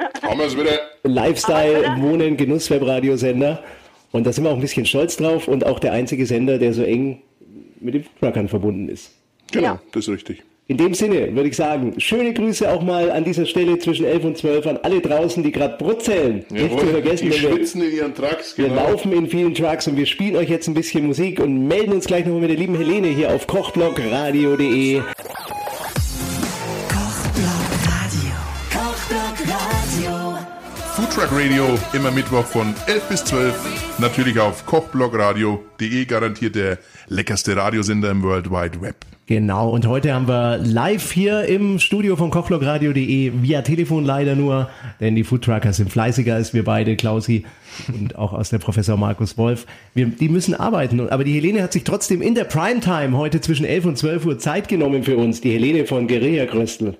[1.03, 3.63] Lifestyle, Wohnen, Genussweb-Radiosender.
[4.11, 6.73] Und da sind wir auch ein bisschen stolz drauf und auch der einzige Sender, der
[6.73, 7.21] so eng
[7.79, 9.11] mit den Truckern verbunden ist.
[9.51, 9.81] Genau, ja.
[9.91, 10.43] das ist richtig.
[10.69, 14.23] In dem Sinne würde ich sagen, schöne Grüße auch mal an dieser Stelle zwischen 11
[14.25, 16.43] und 12 an alle draußen, die gerade brutzeln.
[16.49, 18.53] Jawohl, Nicht zu vergessen, die schwitzen in ihren Trucks.
[18.53, 18.69] Genau.
[18.69, 21.93] Wir laufen in vielen Trucks und wir spielen euch jetzt ein bisschen Musik und melden
[21.93, 25.01] uns gleich nochmal mit der lieben Helene hier auf kochblogradio.de.
[30.95, 33.99] Foodtruck Radio immer Mittwoch von 11 bis 12.
[33.99, 36.77] Natürlich auf kochblogradio.de garantiert der
[37.07, 38.95] leckerste Radiosender im World Wide Web.
[39.27, 44.69] Genau, und heute haben wir live hier im Studio von kochblogradio.de via Telefon leider nur,
[45.01, 47.43] denn die Foodtrucker sind fleißiger als wir beide, Klausi
[47.89, 49.65] und auch aus der Professor Markus Wolf.
[49.93, 53.65] Wir, die müssen arbeiten, aber die Helene hat sich trotzdem in der Primetime heute zwischen
[53.65, 56.95] 11 und 12 Uhr Zeit genommen für uns, die Helene von Guerilla Kröstel.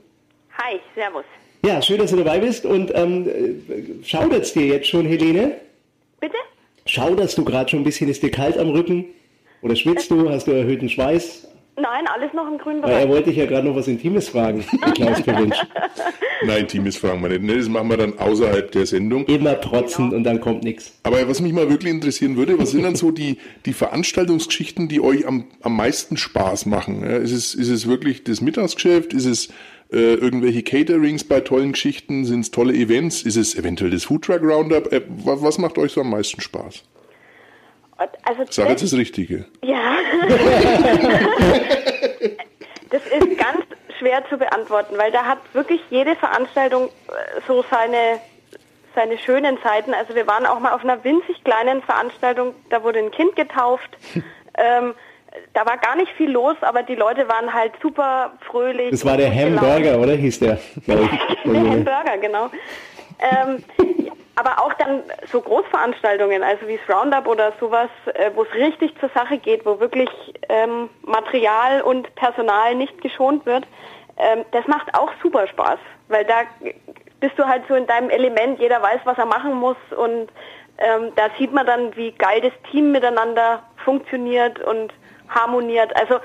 [0.57, 1.23] Hi, servus.
[1.65, 3.29] Ja, schön, dass du dabei bist und ähm,
[4.03, 5.53] schaudert's dir jetzt schon, Helene?
[6.19, 6.35] Bitte?
[6.87, 9.05] Schauderst du gerade schon ein bisschen, ist dir kalt am Rücken?
[9.61, 10.29] Oder schwitzt du?
[10.29, 11.47] Hast du erhöhten Schweiß?
[11.79, 13.03] Nein, alles noch im grünen Bereich.
[13.03, 15.57] Er wollte ich ja gerade noch was Intimes fragen, Klaus Gewünsch.
[16.45, 17.59] Nein, Intimes fragen wir nicht.
[17.59, 19.25] Das machen wir dann außerhalb der Sendung.
[19.25, 20.17] Immer protzen genau.
[20.17, 20.97] und dann kommt nichts.
[21.03, 23.37] Aber was mich mal wirklich interessieren würde, was sind dann so die,
[23.67, 27.03] die Veranstaltungsgeschichten, die euch am, am meisten Spaß machen?
[27.03, 29.13] Ja, ist, es, ist es wirklich das Mittagsgeschäft?
[29.13, 29.49] Ist es
[29.91, 32.25] äh, irgendwelche Caterings bei tollen Geschichten?
[32.25, 33.21] Sind es tolle Events?
[33.21, 34.91] Ist es eventuell das Foodtruck Roundup?
[34.91, 36.83] Äh, was, was macht euch so am meisten Spaß?
[38.23, 39.45] Also Sag jetzt das Richtige.
[39.63, 39.97] Ja.
[42.89, 43.65] das ist ganz
[43.97, 48.19] schwer zu beantworten, weil da hat wirklich jede Veranstaltung äh, so seine,
[48.95, 49.93] seine schönen Seiten.
[49.93, 53.89] Also wir waren auch mal auf einer winzig kleinen Veranstaltung, da wurde ein Kind getauft.
[54.57, 54.93] ähm,
[55.53, 58.91] da war gar nicht viel los, aber die Leute waren halt super fröhlich.
[58.91, 60.59] Das war der Hamburger, oder hieß der?
[60.87, 60.97] der
[61.45, 62.49] Hamburger, genau.
[63.19, 63.63] Ähm,
[64.37, 68.93] aber auch dann so Großveranstaltungen, also wie das Roundup oder sowas, äh, wo es richtig
[68.99, 70.09] zur Sache geht, wo wirklich
[70.47, 73.65] ähm, Material und Personal nicht geschont wird,
[74.17, 76.41] ähm, das macht auch super Spaß, weil da
[77.19, 80.29] bist du halt so in deinem Element, jeder weiß, was er machen muss und
[80.77, 84.93] ähm, da sieht man dann, wie geil das Team miteinander funktioniert und
[85.29, 85.95] harmoniert.
[85.95, 86.19] Also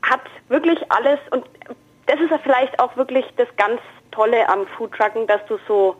[0.00, 1.44] hat wirklich alles und
[2.06, 3.78] das ist ja vielleicht auch wirklich das ganz
[4.10, 5.96] Tolle am Foodtrucken, dass du so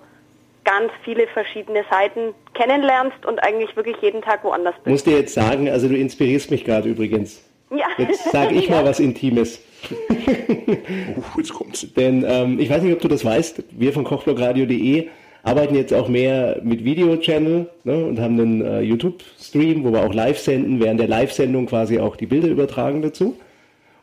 [0.65, 4.87] ganz viele verschiedene Seiten kennenlernst und eigentlich wirklich jeden Tag woanders bist.
[4.87, 7.43] Muss dir jetzt sagen, also du inspirierst mich gerade übrigens.
[7.71, 7.87] Ja.
[7.99, 8.71] Jetzt sage ich ja.
[8.77, 9.61] mal was Intimes.
[10.11, 11.87] oh, jetzt kommt's.
[11.95, 15.09] Denn ähm, ich weiß nicht, ob du das weißt, wir von kochblogradio.de
[15.43, 20.13] arbeiten jetzt auch mehr mit Video-Channel ne, und haben einen äh, YouTube-Stream, wo wir auch
[20.13, 23.39] live senden, während der Live-Sendung quasi auch die Bilder übertragen dazu.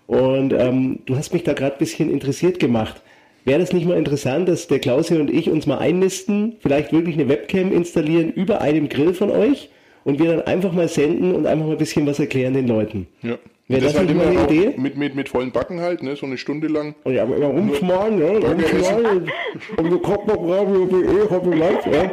[0.08, 3.02] Und ähm, du hast mich da gerade ein bisschen interessiert gemacht.
[3.48, 6.92] Wäre das nicht mal interessant, dass der Klaus hier und ich uns mal einnisten, vielleicht
[6.92, 9.70] wirklich eine Webcam installieren über einem Grill von euch
[10.04, 13.08] und wir dann einfach mal senden und einfach mal ein bisschen was erklären den Leuten?
[13.22, 13.38] Ja.
[13.70, 14.74] Wäre das, das halt immer eine Idee?
[14.76, 16.18] Mit, mit, mit vollen Backen halt, ne?
[16.18, 16.94] so eine Stunde lang.
[17.06, 19.32] Oh ja, aber immer rumschmarrn, ja, rumschmarrn.
[19.78, 22.12] Und so kochbockradio.de, Hoppeland, ja.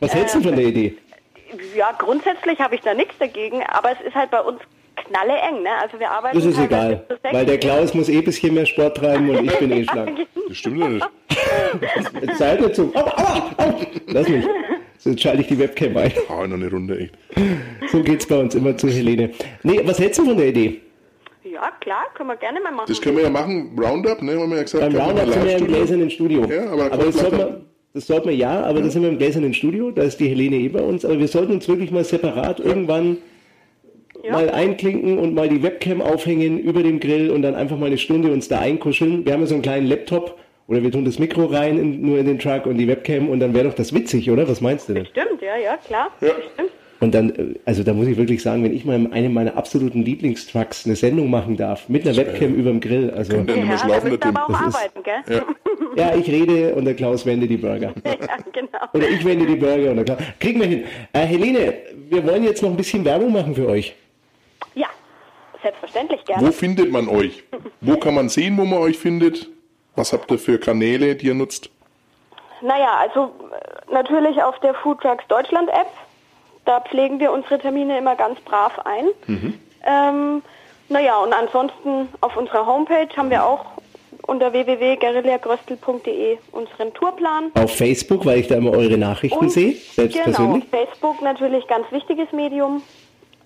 [0.00, 0.96] Was hältst du von der Idee?
[1.74, 4.60] Ja, grundsätzlich habe ich da nichts dagegen, aber es ist halt bei uns
[4.96, 5.70] knalle eng, ne?
[5.80, 6.36] Also wir arbeiten.
[6.36, 9.58] Das ist egal, weil der Klaus muss eh ein bisschen mehr Sport treiben und ich
[9.58, 10.18] bin eh schlank.
[10.48, 11.06] Das stimmt doch nicht.
[12.22, 12.94] Jetzt seid ihr zu.
[12.94, 13.74] Aua, aua, aua.
[14.06, 14.46] Lass mich.
[15.04, 16.12] Jetzt schalte ich die Webcam ein.
[16.28, 17.14] Ah, noch eine Runde, echt.
[17.90, 19.30] So geht's bei uns immer zu Helene.
[19.62, 20.80] Nee, was hältst du von der Idee?
[21.44, 22.86] Ja, klar, können wir gerne mal machen.
[22.88, 24.92] Das können wir ja machen, Roundup, ne, haben wir ja gesagt.
[24.92, 26.44] Beim Roundup sind wir ja im gläsernen Studio.
[26.44, 28.84] Ja, aber, aber das sollte man, das sollten wir ja, aber ja.
[28.84, 31.28] da sind wir im gläsernen Studio, da ist die Helene eh bei uns, aber wir
[31.28, 32.66] sollten uns wirklich mal separat ja.
[32.66, 33.18] irgendwann
[34.26, 34.32] ja.
[34.32, 37.98] mal einklinken und mal die Webcam aufhängen über dem Grill und dann einfach mal eine
[37.98, 39.24] Stunde uns da einkuscheln.
[39.24, 42.18] Wir haben ja so einen kleinen Laptop, oder wir tun das Mikro rein in, nur
[42.18, 44.48] in den Truck und die Webcam und dann wäre doch das witzig, oder?
[44.48, 45.06] Was meinst du denn?
[45.06, 46.10] Stimmt, ja, ja, klar.
[46.20, 46.30] Ja.
[46.98, 49.56] Und dann, äh, also da muss ich wirklich sagen, wenn ich mal in einem meiner
[49.56, 53.36] absoluten Lieblingstrucks eine Sendung machen darf, mit einer Webcam über dem Grill, also.
[53.36, 55.36] Ja, ja da aber auch arbeiten, gell?
[55.36, 55.44] Ja.
[56.10, 56.16] ja.
[56.16, 57.92] ich rede und der Klaus wende die Burger.
[58.04, 58.86] Ja, genau.
[58.94, 60.18] Oder ich wende die Burger und der Klaus.
[60.40, 60.84] Kriegen wir hin.
[61.12, 61.74] Äh, Helene,
[62.08, 63.94] wir wollen jetzt noch ein bisschen Werbung machen für euch.
[65.66, 66.46] Selbstverständlich gerne.
[66.46, 67.42] Wo findet man euch?
[67.80, 69.48] Wo kann man sehen, wo man euch findet?
[69.96, 71.70] Was habt ihr für Kanäle, die ihr nutzt?
[72.62, 75.88] Naja, also äh, natürlich auf der Food Trucks Deutschland App.
[76.66, 79.06] Da pflegen wir unsere Termine immer ganz brav ein.
[79.26, 79.54] Mhm.
[79.84, 80.42] Ähm,
[80.88, 83.64] naja, und ansonsten auf unserer Homepage haben wir auch
[84.22, 87.50] unter www.guerillagröstel.de unseren Tourplan.
[87.54, 90.64] Auf Facebook, weil ich da immer eure Nachrichten und, sehe, selbst genau, persönlich.
[90.70, 92.82] Facebook natürlich ganz wichtiges Medium.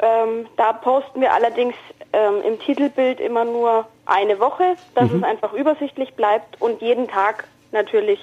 [0.02, 1.74] Ähm, da posten wir allerdings
[2.12, 5.18] ähm, im Titelbild immer nur eine Woche, dass mhm.
[5.18, 8.18] es einfach übersichtlich bleibt und jeden Tag natürlich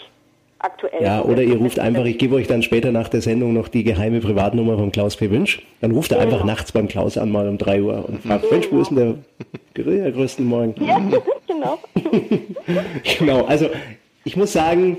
[0.59, 1.03] aktuell.
[1.03, 3.83] Ja, oder ihr ruft einfach, ich gebe euch dann später nach der Sendung noch die
[3.83, 5.29] geheime Privatnummer von Klaus P.
[5.29, 5.61] Wünsch.
[5.81, 6.31] Dann ruft er genau.
[6.31, 8.53] einfach nachts beim Klaus an, mal um 3 Uhr und fragt, genau.
[8.53, 10.75] Mensch, wo ist denn der Guerilla größten Morgen?
[10.83, 10.99] Ja,
[11.47, 11.79] genau.
[13.19, 13.69] genau, also
[14.23, 14.97] ich muss sagen,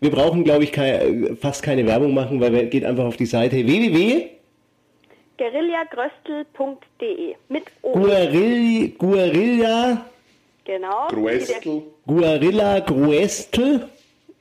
[0.00, 0.72] wir brauchen, glaube ich,
[1.40, 4.30] fast keine Werbung machen, weil wir geht einfach auf die Seite www
[5.38, 7.92] guerillagröstel.de mit O.
[7.92, 10.06] Guerilla, Guerilla.
[10.64, 11.08] Genau.
[11.08, 11.82] Gruestel.
[12.06, 13.88] Guerilla Gruestel.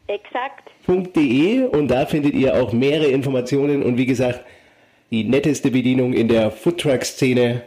[0.08, 0.70] Exakt.
[0.88, 4.42] .de und da findet ihr auch mehrere Informationen und wie gesagt,
[5.10, 7.64] die netteste Bedienung in der Foodtruck-Szene.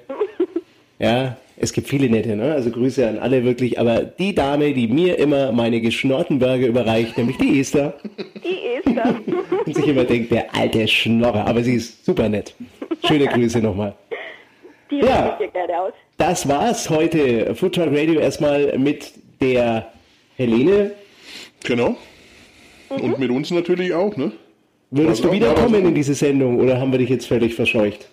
[0.98, 2.52] ja, es gibt viele nette, ne?
[2.52, 7.16] Also Grüße an alle wirklich, aber die Dame, die mir immer meine geschnorrten Burger überreicht,
[7.16, 7.94] nämlich die Esther.
[8.42, 9.14] Die Esther.
[9.66, 12.54] und sich immer denkt, der alte Schnorrer, aber sie ist super nett.
[13.06, 13.94] Schöne Grüße nochmal.
[14.90, 15.92] Die ja, ich gerne aus.
[16.18, 17.54] Das war's heute.
[17.54, 19.88] Food Truck Radio erstmal mit der
[20.36, 20.92] Helene.
[21.64, 21.96] Genau.
[22.90, 23.00] Mhm.
[23.00, 24.32] Und mit uns natürlich auch, ne?
[24.90, 28.08] Würdest also, du wiederkommen in diese Sendung oder haben wir dich jetzt völlig verscheucht?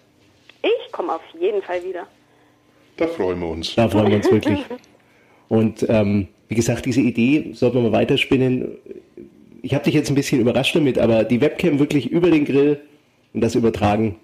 [0.64, 2.08] Ich komme auf jeden Fall wieder.
[2.98, 3.76] Da freuen wir uns.
[3.76, 4.60] Da freuen wir uns wirklich.
[5.50, 8.78] Und ähm, wie gesagt, diese Idee sollten wir mal weiterspinnen.
[9.62, 12.80] Ich habe dich jetzt ein bisschen überrascht damit, aber die Webcam wirklich über den Grill
[13.34, 14.16] und das übertragen,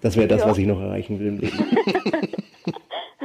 [0.00, 0.48] das wäre das, ja.
[0.48, 1.64] was ich noch erreichen will im Leben.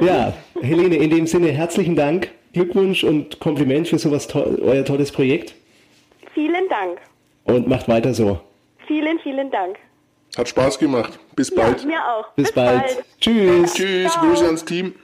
[0.00, 5.12] ja, Helene, in dem Sinne herzlichen Dank, Glückwunsch und Kompliment für sowas to euer tolles
[5.12, 5.54] Projekt.
[6.34, 6.98] Vielen Dank.
[7.44, 8.40] Und macht weiter so.
[8.86, 9.76] Vielen, vielen Dank.
[10.36, 11.18] Hat Spaß gemacht.
[11.36, 11.84] Bis ja, bald.
[11.84, 12.32] Mir auch.
[12.34, 12.82] Bis, Bis bald.
[12.82, 13.04] bald.
[13.20, 13.74] Tschüss.
[13.74, 14.12] Tschüss.
[14.12, 14.26] Ciao.
[14.26, 14.94] Grüße ans Team.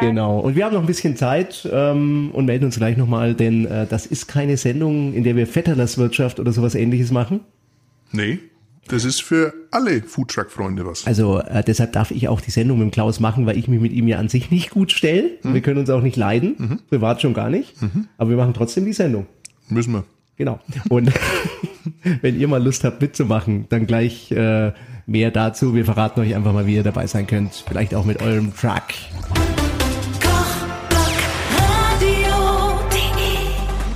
[0.00, 0.40] Genau.
[0.40, 3.86] Und wir haben noch ein bisschen Zeit ähm, und melden uns gleich nochmal, denn äh,
[3.86, 7.40] das ist keine Sendung, in der wir Vetterlerswirtschaft oder sowas ähnliches machen.
[8.12, 8.38] Nee.
[8.88, 11.06] Das ist für alle Foodtruck-Freunde was.
[11.06, 13.80] Also äh, deshalb darf ich auch die Sendung mit dem Klaus machen, weil ich mich
[13.80, 15.30] mit ihm ja an sich nicht gut stelle.
[15.42, 15.54] Mhm.
[15.54, 16.78] Wir können uns auch nicht leiden, mhm.
[16.88, 17.80] privat schon gar nicht.
[17.82, 18.06] Mhm.
[18.16, 19.26] Aber wir machen trotzdem die Sendung.
[19.68, 20.04] Müssen wir.
[20.36, 20.60] Genau.
[20.88, 21.12] Und
[22.20, 24.72] wenn ihr mal Lust habt mitzumachen, dann gleich äh,
[25.06, 25.74] mehr dazu.
[25.74, 27.64] Wir verraten euch einfach mal, wie ihr dabei sein könnt.
[27.66, 28.82] Vielleicht auch mit eurem Truck.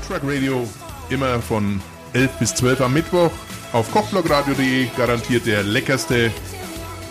[0.09, 0.67] Truck Radio
[1.11, 1.81] immer von
[2.13, 3.31] 11 bis 12 am Mittwoch
[3.73, 6.31] auf kochblogradio.de garantiert der leckerste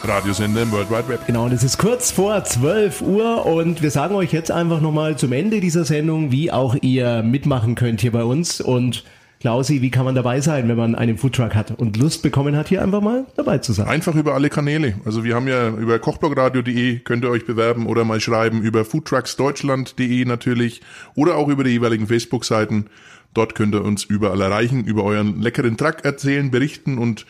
[0.04, 1.26] Radiosender im World Wide Web.
[1.28, 5.18] Genau, und es ist kurz vor 12 Uhr und wir sagen euch jetzt einfach nochmal
[5.18, 9.04] zum Ende dieser Sendung, wie auch ihr mitmachen könnt hier bei uns und
[9.40, 12.68] Klausi, wie kann man dabei sein, wenn man einen Foodtruck hat und Lust bekommen hat,
[12.68, 13.88] hier einfach mal dabei zu sein?
[13.88, 14.96] Einfach über alle Kanäle.
[15.06, 20.26] Also wir haben ja über kochblogradio.de könnt ihr euch bewerben oder mal schreiben über foodtrucksdeutschland.de
[20.26, 20.82] natürlich
[21.16, 22.88] oder auch über die jeweiligen Facebook-Seiten.
[23.34, 27.26] Dort könnt ihr uns überall erreichen, über euren leckeren Truck erzählen, berichten und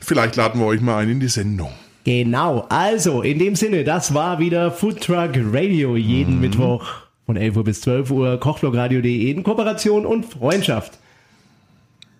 [0.00, 1.70] vielleicht laden wir euch mal ein in die Sendung.
[2.02, 6.40] Genau, also in dem Sinne, das war wieder Foodtruck Radio jeden mhm.
[6.40, 6.84] Mittwoch
[7.26, 10.98] von 11 Uhr bis 12 Uhr, kochblogradio.de in Kooperation und Freundschaft.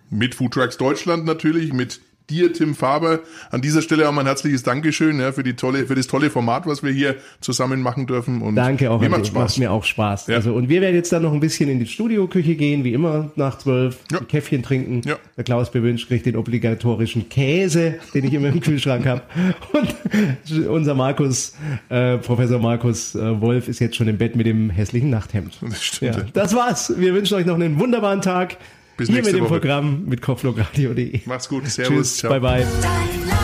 [0.09, 1.99] Mit Foodtrucks Deutschland natürlich, mit
[2.29, 3.19] dir, Tim Faber.
[3.51, 6.29] An dieser Stelle auch mal ein herzliches Dankeschön ja, für, die tolle, für das tolle
[6.29, 8.41] Format, was wir hier zusammen machen dürfen.
[8.41, 9.01] Und Danke auch.
[9.01, 9.43] Mir macht, Spaß.
[9.43, 10.27] macht mir auch Spaß.
[10.27, 10.35] Ja.
[10.35, 13.31] Also, und wir werden jetzt dann noch ein bisschen in die Studioküche gehen, wie immer
[13.35, 14.19] nach zwölf, ja.
[14.19, 15.01] Käffchen trinken.
[15.05, 15.17] Ja.
[15.37, 19.21] Der Klaus bewünscht kriegt den obligatorischen Käse, den ich immer im Kühlschrank habe.
[19.73, 21.55] Und unser Markus,
[21.89, 25.57] äh, Professor Markus äh, Wolf, ist jetzt schon im Bett mit dem hässlichen Nachthemd.
[25.61, 26.15] Das stimmt.
[26.15, 26.93] Ja, das war's.
[26.97, 28.57] Wir wünschen euch noch einen wunderbaren Tag.
[28.99, 29.59] Bis Hier mit dem Woche.
[29.59, 31.21] Programm mit Kopflogradio.de.
[31.25, 31.65] Macht's gut.
[31.67, 31.95] Servus.
[31.95, 32.17] Tschüss.
[32.17, 32.37] Ciao.
[32.37, 33.38] Bye bye.